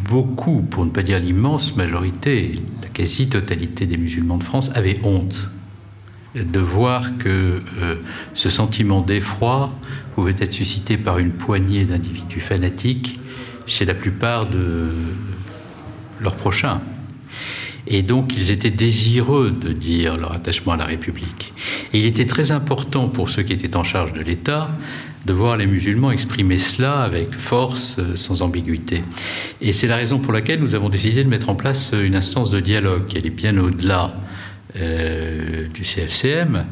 beaucoup, 0.09 0.61
pour 0.61 0.85
ne 0.85 0.91
pas 0.91 1.03
dire 1.03 1.19
l'immense 1.19 1.75
majorité, 1.77 2.53
la 2.83 2.89
quasi-totalité 2.89 3.87
des 3.87 3.97
musulmans 3.97 4.37
de 4.37 4.45
France 4.45 4.71
avaient 4.75 5.01
honte 5.03 5.51
de 6.35 6.61
voir 6.61 7.19
que 7.19 7.61
ce 8.33 8.49
sentiment 8.49 9.03
d'effroi 9.03 9.71
pouvait 10.15 10.35
être 10.39 10.53
suscité 10.55 10.97
par 10.97 11.19
une 11.19 11.31
poignée 11.31 11.85
d'individus 11.85 12.41
fanatiques 12.41 13.21
chez 13.67 13.85
la 13.85 13.93
plupart 13.93 14.49
de, 14.49 14.89
leur 16.23 16.35
prochain. 16.35 16.81
Et 17.87 18.03
donc 18.03 18.35
ils 18.37 18.51
étaient 18.51 18.71
désireux 18.71 19.51
de 19.51 19.73
dire 19.73 20.17
leur 20.17 20.33
attachement 20.33 20.73
à 20.73 20.77
la 20.77 20.85
République. 20.85 21.53
Et 21.93 21.99
il 21.99 22.07
était 22.07 22.27
très 22.27 22.53
important 22.53 23.09
pour 23.09 23.29
ceux 23.29 23.43
qui 23.43 23.53
étaient 23.53 23.77
en 23.77 23.85
charge 23.85 24.13
de 24.13 24.21
l'État 24.21 24.71
de 25.27 25.33
voir 25.33 25.57
les 25.57 25.67
musulmans 25.67 26.11
exprimer 26.11 26.59
cela 26.59 27.03
avec 27.03 27.35
force, 27.35 28.01
sans 28.15 28.43
ambiguïté. 28.43 29.03
Et 29.61 29.73
c'est 29.73 29.87
la 29.87 29.97
raison 29.97 30.19
pour 30.19 30.33
laquelle 30.33 30.61
nous 30.61 30.75
avons 30.75 30.89
décidé 30.89 31.23
de 31.23 31.29
mettre 31.29 31.49
en 31.49 31.55
place 31.55 31.93
une 31.93 32.17
instance 32.17 32.51
de 32.51 32.61
dialogue 32.61 33.07
qui 33.07 33.19
allait 33.19 33.31
bien 33.31 33.57
au-delà 33.57 34.15
euh, 34.77 35.69
du 35.69 35.83
CFCM, 35.83 36.65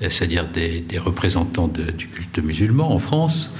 c'est-à-dire 0.00 0.46
des, 0.46 0.84
représentants 0.98 1.68
du 1.68 2.08
culte 2.08 2.38
musulman 2.38 2.92
en 2.92 2.98
France, 2.98 3.54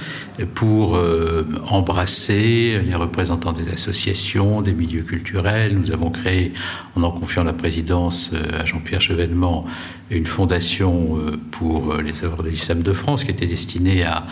pour 0.53 0.95
euh, 0.95 1.45
embrasser 1.67 2.79
les 2.85 2.93
représentants 2.93 3.53
des 3.53 3.69
associations, 3.69 4.61
des 4.61 4.73
milieux 4.73 5.01
culturels. 5.01 5.75
Nous 5.77 5.91
avons 5.91 6.11
créé, 6.11 6.53
en 6.95 7.01
en 7.01 7.11
confiant 7.11 7.43
la 7.43 7.53
présidence 7.53 8.31
euh, 8.33 8.61
à 8.61 8.65
Jean-Pierre 8.65 9.01
Chevènement, 9.01 9.65
une 10.11 10.27
fondation 10.27 11.17
euh, 11.17 11.37
pour 11.51 11.95
les 11.95 12.23
œuvres 12.23 12.43
de 12.43 12.49
l'islam 12.49 12.83
de 12.83 12.93
France 12.93 13.23
qui 13.23 13.31
était 13.31 13.47
destinée 13.47 14.03
à 14.03 14.25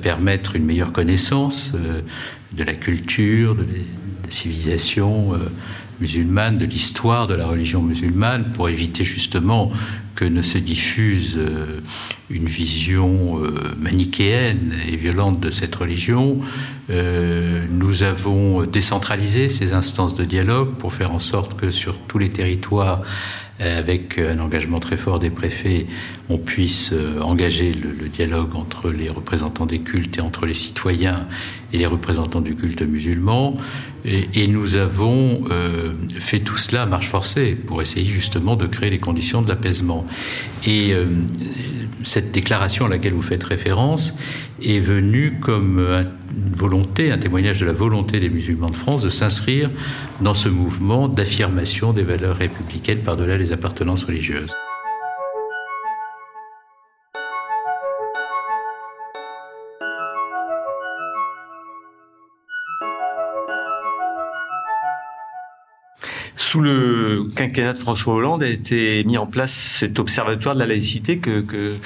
permettre 0.00 0.56
une 0.56 0.64
meilleure 0.64 0.92
connaissance 0.92 1.72
de 2.52 2.64
la 2.64 2.72
culture, 2.72 3.54
de 3.54 3.62
la 3.62 4.30
civilisation 4.30 5.34
musulmane, 6.00 6.58
de 6.58 6.64
l'histoire 6.64 7.26
de 7.26 7.34
la 7.34 7.46
religion 7.46 7.82
musulmane, 7.82 8.50
pour 8.52 8.68
éviter 8.68 9.04
justement 9.04 9.70
que 10.14 10.24
ne 10.24 10.42
se 10.42 10.58
diffuse 10.58 11.36
euh, 11.38 11.80
une 12.30 12.46
vision 12.46 13.42
euh, 13.42 13.52
manichéenne 13.78 14.74
et 14.88 14.96
violente 14.96 15.40
de 15.40 15.50
cette 15.50 15.74
religion. 15.74 16.38
Euh, 16.92 17.64
nous 17.70 18.02
avons 18.02 18.62
décentralisé 18.62 19.48
ces 19.48 19.72
instances 19.72 20.14
de 20.14 20.24
dialogue 20.24 20.74
pour 20.74 20.92
faire 20.92 21.12
en 21.12 21.18
sorte 21.18 21.58
que 21.58 21.70
sur 21.70 21.96
tous 22.08 22.18
les 22.18 22.30
territoires, 22.30 23.02
avec 23.60 24.18
un 24.18 24.40
engagement 24.40 24.80
très 24.80 24.96
fort 24.96 25.20
des 25.20 25.30
préfets, 25.30 25.86
on 26.28 26.36
puisse 26.36 26.92
engager 27.20 27.72
le, 27.72 28.08
dialogue 28.08 28.56
entre 28.56 28.90
les 28.90 29.08
représentants 29.08 29.66
des 29.66 29.78
cultes 29.78 30.18
et 30.18 30.20
entre 30.20 30.46
les 30.46 30.54
citoyens 30.54 31.28
et 31.72 31.78
les 31.78 31.86
représentants 31.86 32.40
du 32.40 32.56
culte 32.56 32.82
musulman. 32.82 33.54
Et, 34.04 34.48
nous 34.48 34.74
avons 34.74 35.44
fait 36.18 36.40
tout 36.40 36.56
cela 36.56 36.82
à 36.82 36.86
marche 36.86 37.06
forcée 37.06 37.52
pour 37.52 37.80
essayer 37.80 38.10
justement 38.10 38.56
de 38.56 38.66
créer 38.66 38.90
les 38.90 38.98
conditions 38.98 39.42
de 39.42 39.48
l'apaisement. 39.48 40.06
Et 40.66 40.92
euh, 40.92 41.06
cette 42.04 42.32
déclaration 42.32 42.86
à 42.86 42.88
laquelle 42.88 43.14
vous 43.14 43.22
faites 43.22 43.42
référence 43.42 44.14
est 44.64 44.80
venue 44.80 45.38
comme 45.40 45.78
une 45.78 46.54
volonté, 46.54 47.10
un 47.10 47.18
témoignage 47.18 47.60
de 47.60 47.66
la 47.66 47.72
volonté 47.72 48.20
des 48.20 48.28
musulmans 48.28 48.70
de 48.70 48.76
France 48.76 49.02
de 49.02 49.08
s'inscrire 49.08 49.70
dans 50.20 50.34
ce 50.34 50.48
mouvement 50.48 51.08
d'affirmation 51.08 51.92
des 51.92 52.02
valeurs 52.02 52.36
républicaines 52.36 53.00
par-delà 53.00 53.36
les 53.36 53.52
appartenances 53.52 54.04
religieuses. 54.04 54.52
Sous 66.36 66.60
le 66.60 67.28
quinquennat 67.34 67.72
de 67.72 67.78
François 67.78 68.12
Hollande 68.12 68.42
a 68.42 68.46
été 68.46 69.02
mis 69.04 69.16
en 69.16 69.26
place 69.26 69.52
cet 69.80 69.98
observatoire 69.98 70.54
de 70.54 70.60
la 70.60 70.66
laïcité 70.66 71.16
que 71.16 71.78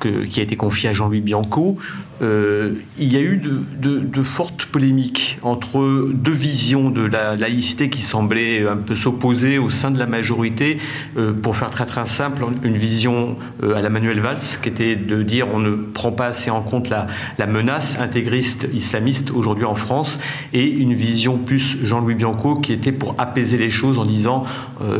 qui 0.00 0.40
a 0.40 0.42
été 0.42 0.56
confié 0.56 0.88
à 0.88 0.92
Jean-Louis 0.92 1.20
Bianco, 1.20 1.78
euh, 2.22 2.74
il 2.98 3.12
y 3.12 3.16
a 3.16 3.20
eu 3.20 3.36
de, 3.36 4.22
fortes 4.22 4.66
polémiques 4.66 5.38
entre 5.42 6.08
deux 6.12 6.32
visions 6.32 6.90
de 6.90 7.02
la 7.02 7.34
laïcité 7.34 7.90
qui 7.90 8.00
semblaient 8.02 8.66
un 8.66 8.76
peu 8.76 8.94
s'opposer 8.94 9.58
au 9.58 9.68
sein 9.68 9.90
de 9.90 9.98
la 9.98 10.06
majorité. 10.06 10.78
Euh, 11.16 11.32
pour 11.32 11.56
faire 11.56 11.70
très 11.70 11.86
très 11.86 12.06
simple, 12.06 12.44
une 12.62 12.76
vision 12.76 13.36
euh, 13.62 13.74
à 13.74 13.82
la 13.82 13.90
Manuel 13.90 14.20
Valls 14.20 14.38
qui 14.62 14.68
était 14.68 14.94
de 14.94 15.22
dire 15.22 15.48
on 15.52 15.58
ne 15.58 15.74
prend 15.74 16.12
pas 16.12 16.26
assez 16.26 16.50
en 16.50 16.62
compte 16.62 16.88
la, 16.88 17.08
la 17.38 17.46
menace 17.46 17.96
intégriste 17.98 18.68
islamiste 18.72 19.32
aujourd'hui 19.32 19.64
en 19.64 19.74
France, 19.74 20.20
et 20.52 20.64
une 20.64 20.94
vision 20.94 21.38
plus 21.38 21.78
Jean-Louis 21.82 22.14
Bianco 22.14 22.54
qui 22.54 22.72
était 22.72 22.92
pour 22.92 23.16
apaiser 23.18 23.58
les 23.58 23.70
choses 23.70 23.98
en 23.98 24.04
disant, 24.04 24.44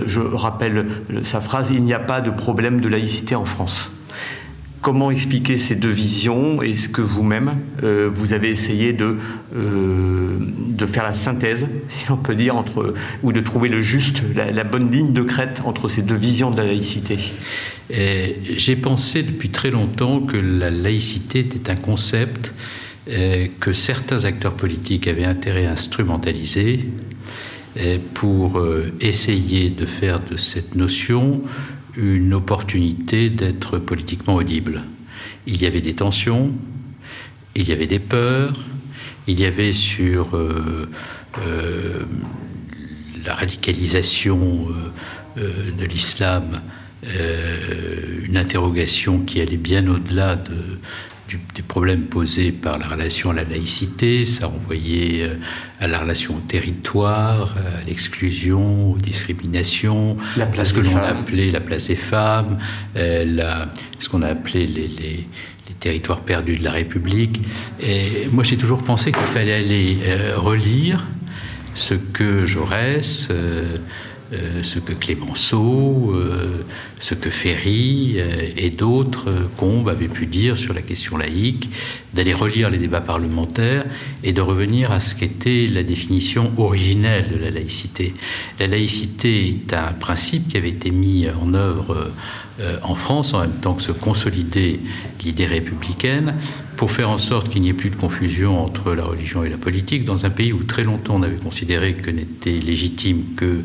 je 0.07 0.21
rappelle 0.21 0.87
sa 1.23 1.41
phrase, 1.41 1.71
il 1.73 1.83
n'y 1.83 1.95
a 1.95 1.99
pas 1.99 2.21
de 2.21 2.31
problème 2.31 2.81
de 2.81 2.89
laïcité 2.89 3.35
en 3.35 3.45
France. 3.45 3.91
Comment 4.83 5.13
expliquer 5.13 5.59
ces 5.59 5.77
deux 5.77 5.93
visions 5.93 6.61
Est-ce 6.61 6.89
que 6.89 7.03
vous-même, 7.03 7.59
euh, 7.85 8.11
vous 8.13 8.33
avez 8.33 8.51
essayé 8.51 8.93
de, 8.93 9.17
euh, 9.55 10.41
faire 10.89 11.05
la 11.05 11.15
synthèse, 11.15 11.69
si 11.89 12.05
l'on 12.09 12.17
peut 12.17 12.35
dire, 12.35 12.65
ou 13.23 13.33
de 13.33 13.41
trouver 13.41 13.69
le 13.69 13.81
juste, 13.81 14.25
la, 14.35 14.65
bonne 14.65 14.91
ligne 14.91 15.13
de 15.13 15.23
crête 15.23 15.63
entre 15.65 15.89
ces 15.89 16.03
deux 16.03 16.17
visions 16.17 16.51
de 16.51 16.57
la 16.57 16.65
laïcité? 16.65 17.17
J'ai 17.91 18.75
pensé 18.75 19.23
depuis 19.23 19.51
très 19.51 19.71
longtemps 19.71 20.19
que 20.19 20.37
la 20.37 20.71
laïcité 20.71 21.39
était 21.39 21.71
un 21.71 21.77
concept 21.77 22.53
euh, 23.09 23.47
que 23.61 23.73
certains 23.73 24.25
acteurs 24.25 24.55
politiques 24.55 25.07
avaient 25.07 25.25
intérêt 25.25 25.67
à 25.67 25.73
instrumentaliser 25.73 26.89
pour 28.13 28.63
essayer 29.01 29.71
de 29.71 29.87
faire 29.87 30.21
de 30.21 30.37
cette 30.37 30.75
notion 30.75 31.41
une 31.97 32.35
opportunité 32.35 33.31
d'être 33.31 33.79
politiquement 33.79 34.37
audible. 34.37 34.83
Il 35.47 35.61
y 35.61 35.67
avait 35.67 35.81
des 35.81 35.95
tensions, 35.95 36.53
il 37.55 37.69
y 37.69 37.73
avait 37.73 37.87
des 37.87 37.99
peurs, 37.99 38.55
il 39.27 39.39
y 39.41 39.45
avait 39.45 39.73
sur 39.73 40.37
euh, 40.37 40.89
euh, 41.39 42.01
la 43.25 43.35
radicalisation 43.35 44.69
euh, 45.39 45.71
de 45.79 45.85
l'islam 45.85 46.61
une 48.25 48.37
interrogation 48.37 49.19
qui 49.19 49.41
allait 49.41 49.57
bien 49.57 49.89
au-delà 49.89 50.37
de, 50.37 50.55
des 51.55 51.63
problèmes 51.63 52.03
posés 52.03 52.53
par 52.53 52.79
la 52.79 52.87
relation 52.87 53.31
à 53.31 53.35
la 53.35 53.45
laïcité, 53.45 54.25
ça 54.25 54.47
renvoyait 54.47 55.25
euh, 55.25 55.35
à 55.81 55.87
la 55.87 55.99
relation 55.99 56.37
au 56.37 56.41
territoire, 56.41 57.55
à 57.57 57.87
l'exclusion, 57.87 58.93
aux 58.93 58.99
discriminations, 58.99 60.17
la 60.37 60.47
place 60.47 60.69
à 60.69 60.71
ce 60.71 60.75
que 60.75 60.81
l'on 60.81 60.97
a 60.97 61.09
appelé 61.09 61.51
la 61.51 61.61
place 61.61 61.89
des 61.89 61.97
femmes, 61.97 62.59
euh, 62.97 63.65
ce 63.99 64.09
qu'on 64.09 64.23
a 64.23 64.29
appelé 64.29 64.67
les, 64.67 64.89
les, 64.89 65.27
territoires 65.81 66.21
perdus 66.21 66.59
de 66.59 66.63
la 66.63 66.71
République. 66.71 67.41
Et 67.81 68.29
moi, 68.31 68.45
j'ai 68.45 68.57
toujours 68.57 68.85
pensé 68.85 69.11
qu'il 69.11 69.25
fallait 69.25 69.55
aller 69.55 69.99
euh, 70.05 70.35
relire 70.37 71.05
ce 71.75 71.95
que 71.95 72.45
Jaurès, 72.45 73.29
euh, 73.31 73.79
euh, 74.33 74.63
ce 74.63 74.79
que 74.79 74.93
Clémenceau, 74.93 76.13
euh, 76.15 76.65
ce 77.01 77.15
que 77.15 77.31
Ferry 77.31 78.17
et 78.57 78.71
d'autres, 78.71 79.29
Combes, 79.57 79.89
avaient 79.89 80.09
pu 80.09 80.27
dire 80.27 80.57
sur 80.57 80.75
la 80.75 80.83
question 80.83 81.17
laïque, 81.17 81.71
d'aller 82.15 82.35
relire 82.35 82.71
les 82.71 82.79
débats 82.79 83.01
parlementaires 83.01 83.85
et 84.23 84.33
de 84.33 84.41
revenir 84.41 84.93
à 84.93 85.01
ce 85.01 85.15
qu'était 85.15 85.67
la 85.67 85.83
définition 85.83 86.53
originelle 86.57 87.31
de 87.33 87.39
la 87.39 87.51
laïcité. 87.51 88.15
La 88.59 88.67
laïcité 88.67 89.49
est 89.49 89.75
un 89.75 89.93
principe 89.93 90.49
qui 90.49 90.57
avait 90.57 90.69
été 90.69 90.91
mis 90.91 91.27
en 91.29 91.55
œuvre 91.55 92.13
euh, 92.61 92.77
en 92.83 92.95
France, 92.95 93.33
en 93.35 93.41
même 93.41 93.61
temps 93.61 93.75
que 93.75 93.83
se 93.83 93.93
consolider 93.93 94.81
l'idée 95.25 95.47
républicaine, 95.47 96.35
pour 96.77 96.91
faire 96.91 97.11
en 97.11 97.19
sorte 97.19 97.49
qu'il 97.49 97.63
n'y 97.63 97.69
ait 97.69 97.75
plus 97.75 97.91
de 97.91 97.97
confusion 97.97 98.63
entre 98.63 98.93
la 98.93 99.05
religion 99.05 99.45
et 99.45 99.49
la 99.49 99.57
politique, 99.57 100.05
dans 100.05 100.27
un 100.27 100.31
pays 100.31 100.53
où 100.53 100.65
très 100.65 100.85
longtemps 100.85 101.15
on 101.17 101.23
avait 101.23 101.37
considéré 101.37 101.95
que 101.95 102.11
n'était 102.11 102.59
légitime 102.59 103.25
que 103.37 103.61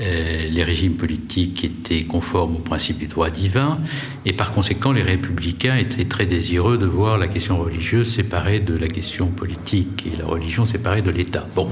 euh, 0.00 0.48
les 0.50 0.62
régimes 0.64 0.94
politiques 0.94 1.62
étaient 1.62 2.02
conformes 2.02 2.56
au 2.56 2.60
principe 2.60 2.98
du 2.98 3.06
droit 3.06 3.30
divin, 3.30 3.78
et 4.24 4.32
par 4.32 4.50
conséquent 4.50 4.92
les 4.92 5.02
républicains 5.02 5.76
étaient 5.76 6.06
très 6.06 6.26
désireux 6.26 6.78
de 6.78 6.86
voir 6.86 7.18
la 7.18 7.28
question 7.28 7.58
religieuse 7.58 8.08
séparée 8.08 8.60
de 8.60 8.76
la 8.76 8.88
question 8.88 9.26
politique 9.26 10.06
et 10.12 10.16
la 10.16 10.24
religion 10.24 10.64
séparée 10.64 11.02
de 11.02 11.10
l'État. 11.10 11.46
Bon, 11.54 11.68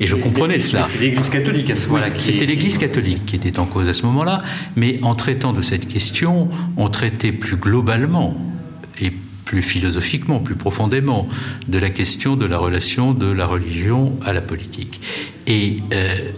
et 0.00 0.06
je 0.06 0.16
comprenais 0.16 0.58
cela. 0.58 0.86
C'est 0.88 0.98
l'Église 0.98 1.28
catholique 1.28 1.70
à 1.70 1.76
ce 1.76 1.86
moment-là. 1.88 2.08
C'était 2.18 2.46
l'Église 2.46 2.78
catholique 2.78 3.26
qui 3.26 3.36
était 3.36 3.58
en 3.58 3.66
cause 3.66 3.88
à 3.88 3.94
ce 3.94 4.04
moment-là, 4.06 4.42
mais 4.74 4.96
en 5.04 5.14
traitant 5.14 5.52
de 5.52 5.62
cette 5.62 5.86
question 5.86 5.99
on 6.76 6.88
traitait 6.88 7.32
plus 7.32 7.56
globalement 7.56 8.36
et 9.00 9.12
plus 9.44 9.62
philosophiquement, 9.62 10.38
plus 10.38 10.54
profondément, 10.54 11.28
de 11.66 11.78
la 11.78 11.90
question 11.90 12.36
de 12.36 12.46
la 12.46 12.56
relation 12.56 13.12
de 13.12 13.26
la 13.26 13.46
religion 13.46 14.16
à 14.24 14.32
la 14.32 14.40
politique. 14.40 15.00
Et 15.48 15.80
euh, 15.92 16.30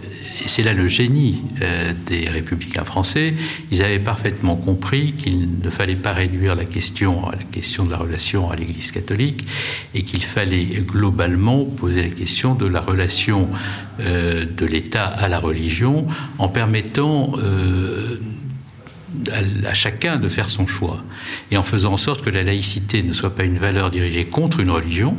c'est 0.47 0.63
là 0.63 0.73
le 0.73 0.87
génie 0.87 1.43
euh, 1.61 1.93
des 2.07 2.27
républicains 2.27 2.85
français. 2.85 3.35
Ils 3.69 3.83
avaient 3.83 3.99
parfaitement 3.99 4.55
compris 4.55 5.13
qu'il 5.13 5.59
ne 5.63 5.69
fallait 5.69 5.95
pas 5.95 6.11
réduire 6.11 6.55
la 6.55 6.65
question 6.65 7.29
à 7.29 7.35
la 7.35 7.43
question 7.43 7.85
de 7.85 7.91
la 7.91 7.97
relation 7.97 8.49
à 8.49 8.55
l'Église 8.55 8.91
catholique 8.91 9.45
et 9.93 10.01
qu'il 10.01 10.23
fallait 10.23 10.65
globalement 10.65 11.65
poser 11.65 12.01
la 12.01 12.09
question 12.09 12.55
de 12.55 12.65
la 12.65 12.79
relation 12.79 13.47
euh, 13.99 14.43
de 14.43 14.65
l'État 14.65 15.05
à 15.05 15.27
la 15.27 15.37
religion 15.37 16.07
en 16.39 16.49
permettant 16.49 17.33
à, 19.65 19.73
chacun 19.73 20.17
de 20.17 20.29
faire 20.29 20.49
son 20.49 20.67
choix, 20.67 21.03
et 21.51 21.57
en 21.57 21.63
faisant 21.63 21.93
en 21.93 21.97
sorte 21.97 22.23
que 22.23 22.29
la 22.29 22.43
laïcité 22.43 23.03
ne 23.03 23.13
soit 23.13 23.35
pas 23.35 23.43
une 23.43 23.57
valeur 23.57 23.89
dirigée 23.89 24.25
contre 24.25 24.59
une 24.59 24.69
religion, 24.69 25.15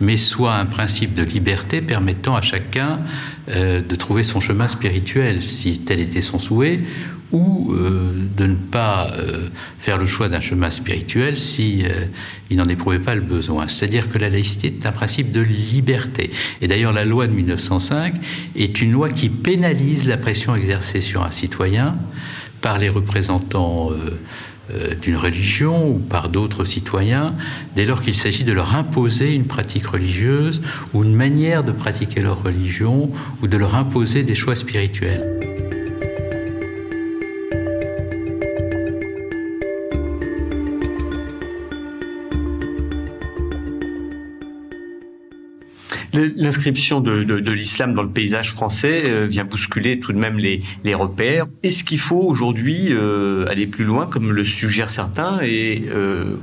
mais 0.00 0.16
soit 0.16 0.54
un 0.54 0.66
principe 0.66 1.14
de 1.14 1.22
liberté 1.22 1.80
permettant 1.80 2.34
à 2.34 2.42
chacun 2.42 3.00
euh, 3.48 3.80
de 3.80 3.94
trouver 3.94 4.24
son 4.24 4.40
chemin 4.40 4.68
spirituel, 4.68 5.42
si 5.42 5.78
tel 5.78 6.00
était 6.00 6.22
son 6.22 6.38
souhait, 6.38 6.80
ou 7.30 7.72
euh, 7.72 8.12
de 8.36 8.46
ne 8.46 8.56
pas 8.56 9.10
euh, 9.12 9.48
faire 9.78 9.96
le 9.96 10.04
choix 10.04 10.28
d'un 10.28 10.40
chemin 10.40 10.70
spirituel 10.70 11.38
si 11.38 11.84
il 12.50 12.56
n'en 12.56 12.68
éprouvait 12.68 12.98
pas 12.98 13.14
le 13.14 13.22
besoin. 13.22 13.68
C'est-à-dire 13.68 14.10
que 14.10 14.18
la 14.18 14.28
laïcité 14.28 14.66
est 14.66 14.86
un 14.86 14.92
principe 14.92 15.32
de 15.32 15.40
liberté. 15.40 16.30
Et 16.60 16.68
d'ailleurs, 16.68 16.92
la 16.92 17.04
loi 17.04 17.26
de 17.26 17.32
1905 17.32 18.16
est 18.54 18.82
une 18.82 18.92
loi 18.92 19.08
qui 19.08 19.30
pénalise 19.30 20.06
la 20.06 20.18
pression 20.18 20.54
exercée 20.54 21.00
sur 21.00 21.22
un 21.22 21.30
citoyen 21.30 21.96
par 22.62 22.78
les 22.78 22.88
représentants 22.88 23.90
euh, 23.90 24.18
euh, 24.70 24.94
d'une 24.94 25.16
religion 25.16 25.90
ou 25.90 25.98
par 25.98 26.30
d'autres 26.30 26.64
citoyens, 26.64 27.34
dès 27.76 27.84
lors 27.84 28.00
qu'il 28.00 28.14
s'agit 28.14 28.44
de 28.44 28.52
leur 28.52 28.74
imposer 28.74 29.34
une 29.34 29.46
pratique 29.46 29.86
religieuse 29.86 30.62
ou 30.94 31.04
une 31.04 31.14
manière 31.14 31.64
de 31.64 31.72
pratiquer 31.72 32.22
leur 32.22 32.42
religion 32.42 33.10
ou 33.42 33.48
de 33.48 33.56
leur 33.58 33.74
imposer 33.74 34.24
des 34.24 34.34
choix 34.34 34.56
spirituels. 34.56 35.51
L'inscription 46.36 47.00
de, 47.00 47.50
l'islam 47.52 47.94
dans 47.94 48.02
le 48.02 48.08
paysage 48.08 48.52
français 48.52 49.02
euh, 49.04 49.26
vient 49.26 49.44
bousculer 49.44 49.98
tout 49.98 50.12
de 50.12 50.18
même 50.18 50.38
les, 50.38 50.60
repères. 50.94 51.46
Est-ce 51.62 51.84
qu'il 51.84 51.98
faut 51.98 52.20
aujourd'hui 52.20 52.88
euh, 52.90 53.46
aller 53.48 53.66
plus 53.66 53.84
loin, 53.84 54.06
comme 54.06 54.32
le 54.32 54.44
suggèrent 54.44 54.90
certains, 54.90 55.40
et 55.42 55.84
euh, 55.88 56.36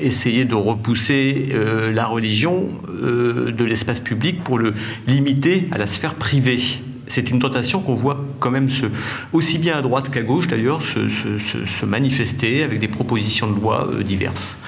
essayer 0.00 0.44
de 0.44 0.54
repousser 0.54 1.46
la 1.92 2.06
religion 2.06 2.68
de 2.92 3.64
l'espace 3.64 4.00
public 4.00 4.42
pour 4.44 4.58
le 4.58 4.74
limiter 5.06 5.66
à 5.72 5.78
la 5.78 5.86
sphère 5.86 6.14
privée? 6.14 6.60
C'est 7.08 7.30
une 7.30 7.38
tentation 7.38 7.80
qu'on 7.80 7.94
voit 7.94 8.24
quand 8.40 8.50
même 8.50 8.68
se, 8.68 8.86
aussi 9.32 9.58
bien 9.58 9.78
à 9.78 9.82
droite 9.82 10.10
qu'à 10.10 10.22
gauche 10.22 10.48
d'ailleurs 10.48 10.82
se, 10.82 11.84
manifester 11.86 12.62
avec 12.62 12.80
des 12.80 12.88
propositions 12.88 13.50
de 13.50 13.54
loi 13.54 13.90
diverses. 14.04 14.58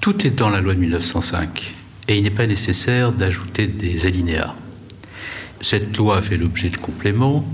Tout 0.00 0.26
est 0.26 0.30
dans 0.30 0.50
la 0.50 0.60
loi 0.60 0.74
de 0.74 0.80
1905 0.80 1.74
et 2.08 2.16
il 2.16 2.22
n'est 2.22 2.30
pas 2.30 2.46
nécessaire 2.46 3.12
d'ajouter 3.12 3.66
des 3.66 4.06
alinéas. 4.06 4.54
Cette 5.60 5.96
loi 5.96 6.22
fait 6.22 6.36
l'objet 6.36 6.70
de 6.70 6.76
compléments. 6.76 7.44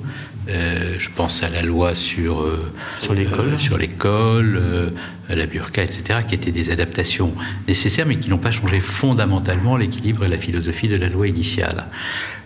Euh, 0.49 0.97
je 0.99 1.09
pense 1.15 1.43
à 1.43 1.49
la 1.49 1.63
loi 1.63 1.95
sur, 1.95 2.43
euh, 2.43 2.71
sur 3.01 3.15
l'école, 3.15 3.55
euh, 3.55 3.59
sur 3.59 3.79
l'école 3.79 4.93
la 5.31 5.47
burqa, 5.47 5.83
etc., 5.83 6.21
qui 6.29 6.35
étaient 6.35 6.53
des 6.53 6.71
adaptations 6.71 7.35
nécessaires, 7.67 8.05
mais 8.07 8.19
qui 8.19 8.29
n'ont 8.29 8.39
pas 8.39 8.51
changé 8.51 8.81
fondamentalement 8.81 9.77
l'équilibre 9.79 10.25
et 10.25 10.29
la 10.29 10.37
philosophie 10.37 10.89
de 10.89 10.97
la 10.97 11.09
loi 11.09 11.29
initiale. 11.29 11.87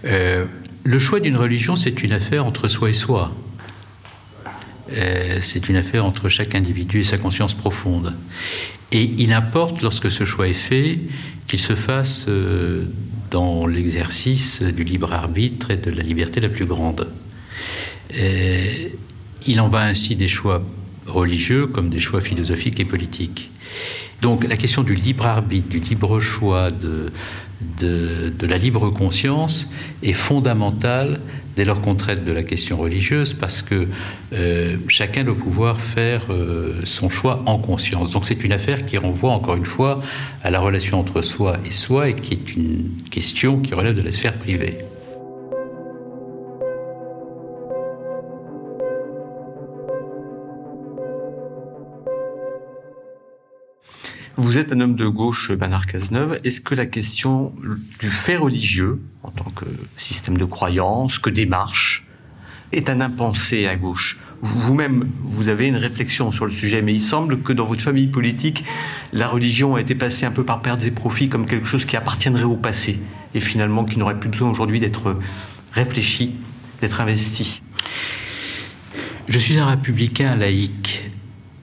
le 0.05 0.99
choix 0.99 1.21
d'une 1.21 1.37
religion, 1.37 1.75
c'est 1.77 2.03
une 2.03 2.13
affaire 2.13 2.47
entre 2.47 2.69
soi 2.69 2.89
et 2.91 2.93
soi. 2.93 3.33
c'est 5.41 5.69
une 5.69 5.77
affaire 5.77 6.05
entre 6.05 6.29
chaque 6.29 6.55
individu 6.55 7.01
et 7.01 7.05
sa 7.05 7.19
conscience 7.19 7.53
profonde. 7.53 8.15
Et 8.93 9.05
il 9.19 9.33
importe, 9.33 9.83
lorsque 9.83 10.11
ce 10.11 10.25
choix 10.25 10.49
est 10.49 10.53
fait, 10.53 10.99
qu'il 11.47 11.61
se 11.61 11.75
fasse 11.75 12.27
euh, 12.29 12.85
dans 13.31 13.67
l'exercice 13.67 14.63
du 14.63 14.85
libre 14.85 15.13
arbitre 15.13 15.71
et 15.71 15.77
de 15.77 15.91
la 15.91 16.03
liberté 16.03 16.41
la 16.41 16.49
plus 16.49 16.67
grande. 16.67 17.09
il 19.47 19.61
en 19.61 19.69
va 19.69 19.83
ainsi 19.83 20.17
des 20.17 20.29
choix 20.29 20.63
religieux 21.07 21.67
comme 21.67 21.89
des 21.89 22.01
choix 22.01 22.21
philosophiques 22.21 22.81
et 22.81 22.85
politiques. 22.85 23.51
Donc 24.21 24.47
la 24.47 24.57
question 24.57 24.83
du 24.83 24.95
libre 24.95 25.27
arbitre, 25.27 25.69
du 25.69 25.79
libre 25.79 26.21
choix, 26.21 26.71
de, 26.71 27.11
la 28.41 28.59
libre 28.59 28.91
conscience 28.91 29.69
est 30.03 30.13
fondamentale 30.13 31.21
dès 31.59 31.65
lors 31.65 31.81
qu'on 31.81 31.97
traite 31.97 32.25
de 32.25 32.31
la 32.31 32.45
question 32.45 32.77
religieuse 32.77 33.35
parce 33.35 33.63
que 33.63 33.89
euh, 34.33 34.77
chacun 34.87 35.25
doit 35.25 35.35
pouvoir 35.35 35.81
faire 35.81 36.27
euh, 36.31 36.81
son 36.85 37.11
choix 37.11 37.43
en 37.47 37.59
conscience. 37.59 38.11
Donc 38.11 38.27
c'est 38.27 38.45
une 38.45 38.53
affaire 38.53 38.87
qui 38.87 38.97
renvoie 38.97 39.33
encore 39.33 39.57
une 39.57 39.65
fois 39.65 40.01
à 40.45 40.53
la 40.53 40.61
relation 40.61 41.01
entre 41.01 41.21
soi 41.21 41.57
et 41.67 41.73
soi 41.73 42.11
et 42.11 42.15
qui 42.15 42.35
est 42.35 42.55
une 42.55 42.93
question 43.11 43.59
qui 43.59 43.75
relève 43.75 43.97
de 43.97 44.03
la 44.03 44.13
sphère 44.13 44.39
privée. 44.39 44.88
Vous 54.41 54.57
êtes 54.57 54.71
un 54.73 54.79
homme 54.79 54.95
de 54.95 55.09
gauche, 55.09 55.51
Bernard 55.51 55.87
Cazeneuve. 55.87 56.39
Est-ce 56.45 56.61
que 56.61 56.77
la 56.77 56.87
question 56.87 57.53
du 57.99 58.09
fait 58.09 58.37
religieux, 58.37 59.01
en 59.25 59.31
tant 59.31 59.51
que 59.51 59.65
système 59.97 60.39
de 60.39 60.45
croyance, 60.45 61.19
que 61.19 61.29
démarche, 61.29 62.07
est 62.71 62.89
un 62.89 63.01
impensé 63.01 63.67
à 63.67 63.75
gauche? 63.75 64.17
Vous-même, 64.41 65.11
vous 65.23 65.49
avez 65.49 65.67
une 65.67 65.75
réflexion 65.75 66.31
sur 66.31 66.47
le 66.47 66.53
sujet, 66.53 66.83
mais 66.83 66.95
il 66.95 67.01
semble 67.01 67.43
que 67.43 67.53
dans 67.53 67.65
votre 67.65 67.83
famille 67.83 68.07
politique, 68.07 68.63
la 69.13 69.27
religion 69.27 69.75
a 69.75 69.81
été 69.81 69.97
passée 69.97 70.25
un 70.25 70.31
peu 70.31 70.45
par 70.45 70.63
pertes 70.63 70.85
et 70.85 70.93
profits 70.93 71.29
comme 71.29 71.45
quelque 71.45 71.67
chose 71.67 71.85
qui 71.85 71.97
appartiendrait 71.97 72.45
au 72.45 72.57
passé, 72.57 73.01
et 73.35 73.41
finalement 73.41 73.85
qui 73.85 73.99
n'aurait 73.99 74.21
plus 74.21 74.29
besoin 74.29 74.51
aujourd'hui 74.51 74.79
d'être 74.79 75.19
réfléchi, 75.73 76.37
d'être 76.81 77.01
investi. 77.01 77.61
Je 79.27 79.39
suis 79.41 79.59
un 79.59 79.67
républicain 79.67 80.37
laïque, 80.37 81.11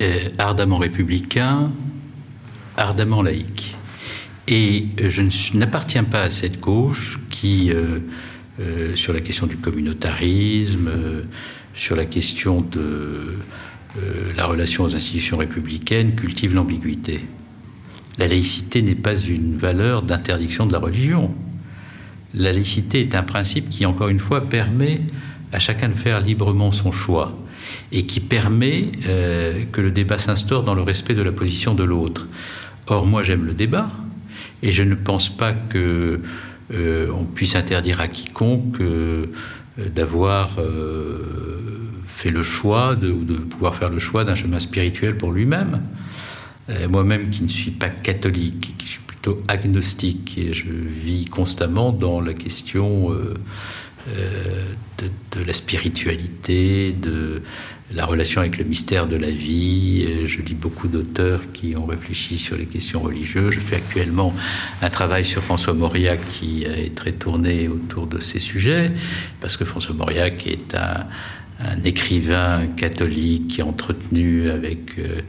euh, 0.02 0.28
ardemment 0.38 0.78
républicain, 0.78 1.72
ardemment 2.78 3.22
laïque. 3.22 3.76
Et 4.48 4.88
euh, 5.02 5.10
je 5.10 5.58
n'appartiens 5.58 6.04
pas 6.04 6.22
à 6.22 6.30
cette 6.30 6.60
gauche 6.60 7.20
qui, 7.30 7.72
euh, 7.72 8.00
euh, 8.60 8.96
sur 8.96 9.14
la 9.14 9.22
question 9.22 9.48
du 9.48 9.58
communautarisme, 9.58 10.90
sur 11.74 11.96
la 11.96 12.06
question 12.06 12.62
de 12.62 13.38
la 14.36 14.46
relation 14.46 14.84
aux 14.84 14.94
institutions 14.94 15.38
républicaines, 15.38 16.16
cultive 16.16 16.54
l'ambiguïté. 16.54 17.22
La 18.18 18.28
laïcité 18.28 18.82
n'est 18.82 18.94
pas 18.94 19.16
une 19.16 19.56
valeur 19.56 20.02
d'interdiction 20.02 20.66
de 20.66 20.74
la 20.74 20.80
religion. 20.80 21.34
La 22.34 22.52
laïcité 22.52 23.00
est 23.00 23.16
un 23.16 23.24
principe 23.24 23.70
qui, 23.70 23.86
encore 23.86 24.10
une 24.10 24.20
fois, 24.20 24.50
permet 24.50 25.00
à 25.54 25.60
chacun 25.60 25.88
de 25.88 25.94
faire 25.94 26.20
librement 26.20 26.74
son 26.74 26.92
choix 26.92 27.38
et 27.94 28.06
qui 28.06 28.20
permet 28.20 28.92
que 29.72 29.80
le 29.80 29.92
débat 29.92 30.20
s'instaure 30.20 30.64
dans 30.64 30.76
le 30.76 30.82
respect 30.82 31.14
de 31.14 31.24
la 31.24 31.32
position 31.32 31.74
de 31.74 31.86
l'autre. 31.86 32.28
Or, 32.88 33.06
moi, 33.06 33.24
j'aime 33.24 33.46
le 33.46 33.54
débat, 33.54 33.90
et 34.62 34.72
je 34.72 34.84
ne 34.84 34.96
pense 34.96 35.30
pas 35.30 35.54
que 35.54 36.22
on 36.72 37.26
puisse 37.26 37.56
interdire 37.56 38.02
à 38.02 38.08
quiconque 38.08 38.82
d'avoir 39.78 40.58
fait 42.08 42.32
le 42.32 42.42
choix, 42.42 42.96
de, 42.96 43.12
de 43.12 43.36
pouvoir 43.36 43.76
faire 43.76 43.90
le 43.90 44.00
choix 44.00 44.24
d'un 44.24 44.34
chemin 44.34 44.60
spirituel 44.60 45.16
pour 45.16 45.32
lui-même. 45.32 45.82
Moi-même 46.90 47.30
qui 47.30 47.44
ne 47.44 47.48
suis 47.48 47.70
pas 47.70 47.90
catholique, 47.90 48.74
qui 48.80 48.88
suis 48.88 49.02
plutôt 49.06 49.44
agnostique, 49.48 50.38
et 50.40 50.54
je 50.54 50.66
vis 50.66 51.26
constamment 51.26 51.92
dans 51.92 52.20
la 52.20 52.34
question 52.34 53.14
euh, 54.08 54.76
de, 55.00 55.44
la 55.44 55.54
spiritualité, 55.54 56.94
de 56.94 57.42
la 57.94 58.06
relation 58.06 58.42
avec 58.42 58.58
le 58.58 58.66
mystère 58.66 59.08
de 59.08 59.16
la 59.16 59.30
vie. 59.30 60.06
Euh, 60.08 60.28
je 60.28 60.42
lis 60.42 60.56
beaucoup 60.56 60.88
d'auteurs 60.88 61.42
qui 61.54 61.76
ont 61.76 61.86
réfléchi 61.86 62.38
sur 62.38 62.58
les 62.58 62.66
questions 62.66 63.00
religieuses. 63.00 63.54
Je 63.54 63.60
fais 63.60 63.76
actuellement 63.76 64.34
un 64.82 64.90
travail 64.90 65.24
sur 65.26 65.44
François 65.44 65.74
Mauriac 65.74 66.20
qui 66.30 66.64
est 66.64 66.96
très 66.96 67.12
tourné 67.12 67.68
autour 67.68 68.08
de 68.08 68.20
ces 68.20 68.40
sujets, 68.40 68.92
parce 69.40 69.56
que 69.58 69.66
François 69.66 69.96
Mauriac 69.96 70.48
est 70.48 70.76
un, 70.76 71.06
écrivain 71.86 72.68
catholique 72.76 73.48
qui 73.48 73.62
est 73.62 73.64
entretenu 73.64 74.50
avec 74.50 75.00
euh, 75.00 75.22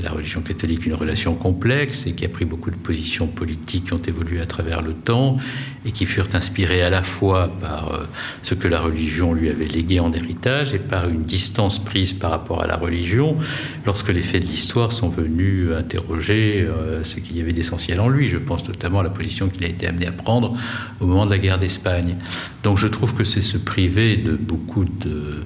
la 0.00 0.10
religion 0.10 0.40
catholique 0.40 0.86
une 0.86 0.94
relation 0.94 1.34
complexe 1.34 2.06
et 2.06 2.12
qui 2.12 2.24
a 2.24 2.28
pris 2.28 2.44
beaucoup 2.44 2.70
de 2.70 2.76
positions 2.76 3.26
politiques 3.26 3.86
qui 3.86 3.92
ont 3.92 3.98
évolué 3.98 4.40
à 4.40 4.46
travers 4.46 4.82
le 4.82 4.92
temps 4.92 5.36
et 5.84 5.92
qui 5.92 6.06
furent 6.06 6.28
inspirées 6.32 6.82
à 6.82 6.90
la 6.90 7.02
fois 7.02 7.48
par 7.60 7.92
euh, 7.92 8.04
ce 8.42 8.54
que 8.54 8.68
la 8.68 8.80
religion 8.80 9.32
lui 9.32 9.48
avait 9.48 9.66
légué 9.66 10.00
en 10.00 10.12
héritage 10.12 10.74
et 10.74 10.78
par 10.78 11.08
une 11.08 11.22
distance 11.22 11.82
prise 11.82 12.12
par 12.12 12.30
rapport 12.30 12.62
à 12.62 12.66
la 12.66 12.76
religion 12.76 13.36
lorsque 13.84 14.08
les 14.08 14.22
faits 14.22 14.42
de 14.42 14.48
l'histoire 14.48 14.92
sont 14.92 15.08
venus 15.08 15.70
interroger 15.72 16.66
euh, 16.68 17.04
ce 17.04 17.20
qu'il 17.20 17.36
y 17.36 17.40
avait 17.40 17.52
d'essentiel 17.52 18.00
en 18.00 18.08
lui. 18.08 18.28
Je 18.28 18.38
pense 18.38 18.66
notamment 18.66 19.00
à 19.00 19.04
la 19.04 19.10
position 19.10 19.48
qu'il 19.48 19.64
a 19.64 19.68
été 19.68 19.86
amené 19.86 20.06
à 20.06 20.12
prendre 20.12 20.56
au 21.00 21.06
moment 21.06 21.26
de 21.26 21.30
la 21.30 21.38
guerre 21.38 21.58
d'Espagne. 21.58 22.16
Donc 22.62 22.78
je 22.78 22.88
trouve 22.88 23.14
que 23.14 23.24
c'est 23.24 23.40
se 23.40 23.56
priver 23.56 24.16
de 24.16 24.32
beaucoup 24.32 24.84
de 24.84 25.44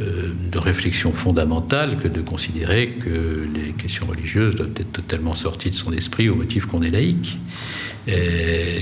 de 0.00 0.58
réflexion 0.58 1.12
fondamentale 1.12 1.98
que 1.98 2.06
de 2.08 2.20
considérer 2.20 2.90
que 3.00 3.48
les 3.52 3.72
questions 3.72 4.06
religieuses 4.06 4.54
doivent 4.54 4.70
être 4.76 4.92
totalement 4.92 5.34
sorties 5.34 5.70
de 5.70 5.74
son 5.74 5.92
esprit 5.92 6.28
au 6.28 6.36
motif 6.36 6.66
qu'on 6.66 6.82
est 6.82 6.90
laïque. 6.90 7.38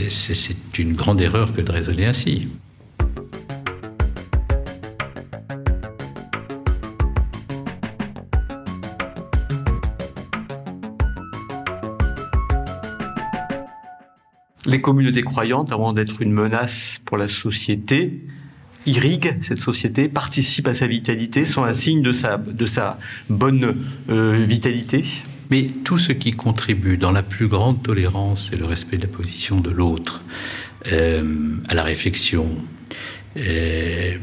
C'est 0.09 0.79
une 0.79 0.95
grande 0.95 1.21
erreur 1.21 1.55
que 1.55 1.63
de 1.63 1.73
raisonner 1.73 2.07
ainsi. 2.07 2.49
Les 14.69 14.81
communautés 14.81 15.23
croyantes, 15.23 15.71
avant 15.71 15.93
d'être 15.93 16.21
une 16.21 16.33
menace 16.33 16.99
pour 17.05 17.17
la 17.17 17.29
société, 17.29 18.27
irrigue 18.87 19.37
cette 19.43 19.59
société, 19.59 20.09
participe 20.09 20.69
à 20.69 20.75
sa 20.75 20.87
vitalité, 20.87 21.45
sont 21.47 21.65
un 21.65 21.75
signe 21.75 22.03
de 22.03 22.13
sa, 22.13 22.37
de 22.37 22.67
sa 22.67 22.99
bonne 23.29 23.77
euh, 24.11 24.45
vitalité. 24.47 25.05
Mais 25.51 25.71
tout 25.85 25.99
ce 25.99 26.13
qui 26.13 26.33
contribue 26.33 26.97
dans 26.97 27.13
la 27.13 27.23
plus 27.23 27.47
grande 27.47 27.83
tolérance 27.83 28.51
et 28.53 28.57
le 28.57 28.65
respect 28.65 28.97
de 28.97 29.03
la 29.03 29.09
position 29.09 29.61
de 29.61 29.71
l'autre, 29.71 30.23
euh, 30.93 31.57
à 31.69 31.75
la 31.75 31.83
réflexion, 31.83 32.49
euh, 33.37 34.17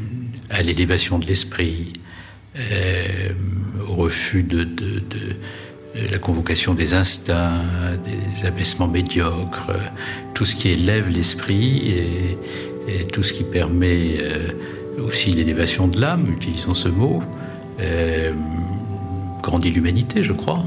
à 0.50 0.62
l'élévation 0.62 1.18
de 1.18 1.26
l'esprit, 1.26 1.92
au 3.88 3.94
refus 3.96 4.44
de, 4.44 4.62
de, 4.62 5.02
la 6.08 6.18
convocation 6.18 6.72
des 6.72 6.94
instincts, 6.94 7.64
des 8.04 8.46
abaissements 8.46 8.86
médiocres, 8.86 9.72
tout 10.34 10.44
ce 10.44 10.54
qui 10.54 10.68
élève 10.68 11.08
l'esprit 11.08 11.88
et, 11.88 12.38
et 12.86 13.06
tout 13.06 13.22
ce 13.22 13.32
qui 13.32 13.44
permet 13.44 14.16
euh, 14.18 14.48
aussi 15.06 15.30
l'élévation 15.32 15.88
de 15.88 16.00
l'âme, 16.00 16.26
utilisons 16.36 16.74
ce 16.74 16.88
mot, 16.88 17.22
euh, 17.80 18.32
grandit 19.42 19.70
l'humanité, 19.70 20.22
je 20.22 20.32
crois. 20.32 20.62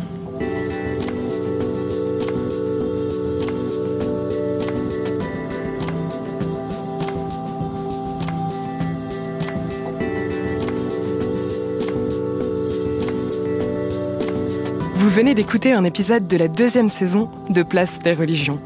Vous 14.96 15.10
venez 15.10 15.34
d'écouter 15.34 15.74
un 15.74 15.84
épisode 15.84 16.28
de 16.28 16.38
la 16.38 16.48
deuxième 16.48 16.90
saison 16.90 17.30
de 17.50 17.64
Place 17.64 18.00
des 18.00 18.14
religions. 18.14 18.60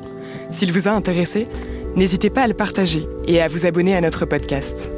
S'il 0.50 0.74
vous 0.74 0.90
a 0.90 0.92
intéressé, 0.92 1.48
n'hésitez 1.96 2.30
pas 2.30 2.44
à 2.44 2.48
le 2.48 2.54
partager 2.54 3.08
et 3.28 3.42
à 3.42 3.48
vous 3.48 3.66
abonner 3.66 3.96
à 3.96 4.02
notre 4.02 4.26
podcast. 4.26 4.90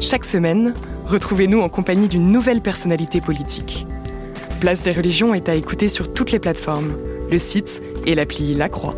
Chaque 0.00 0.24
semaine, 0.24 0.74
retrouvez-nous 1.06 1.60
en 1.60 1.68
compagnie 1.68 2.08
d'une 2.08 2.32
nouvelle 2.32 2.60
personnalité 2.60 3.20
politique. 3.20 3.86
Place 4.60 4.82
des 4.82 4.92
religions 4.92 5.34
est 5.34 5.48
à 5.48 5.54
écouter 5.54 5.88
sur 5.88 6.12
toutes 6.12 6.32
les 6.32 6.38
plateformes, 6.38 6.94
le 7.30 7.38
site 7.38 7.82
et 8.06 8.14
l'appli 8.14 8.54
La 8.54 8.68
Croix. 8.68 8.94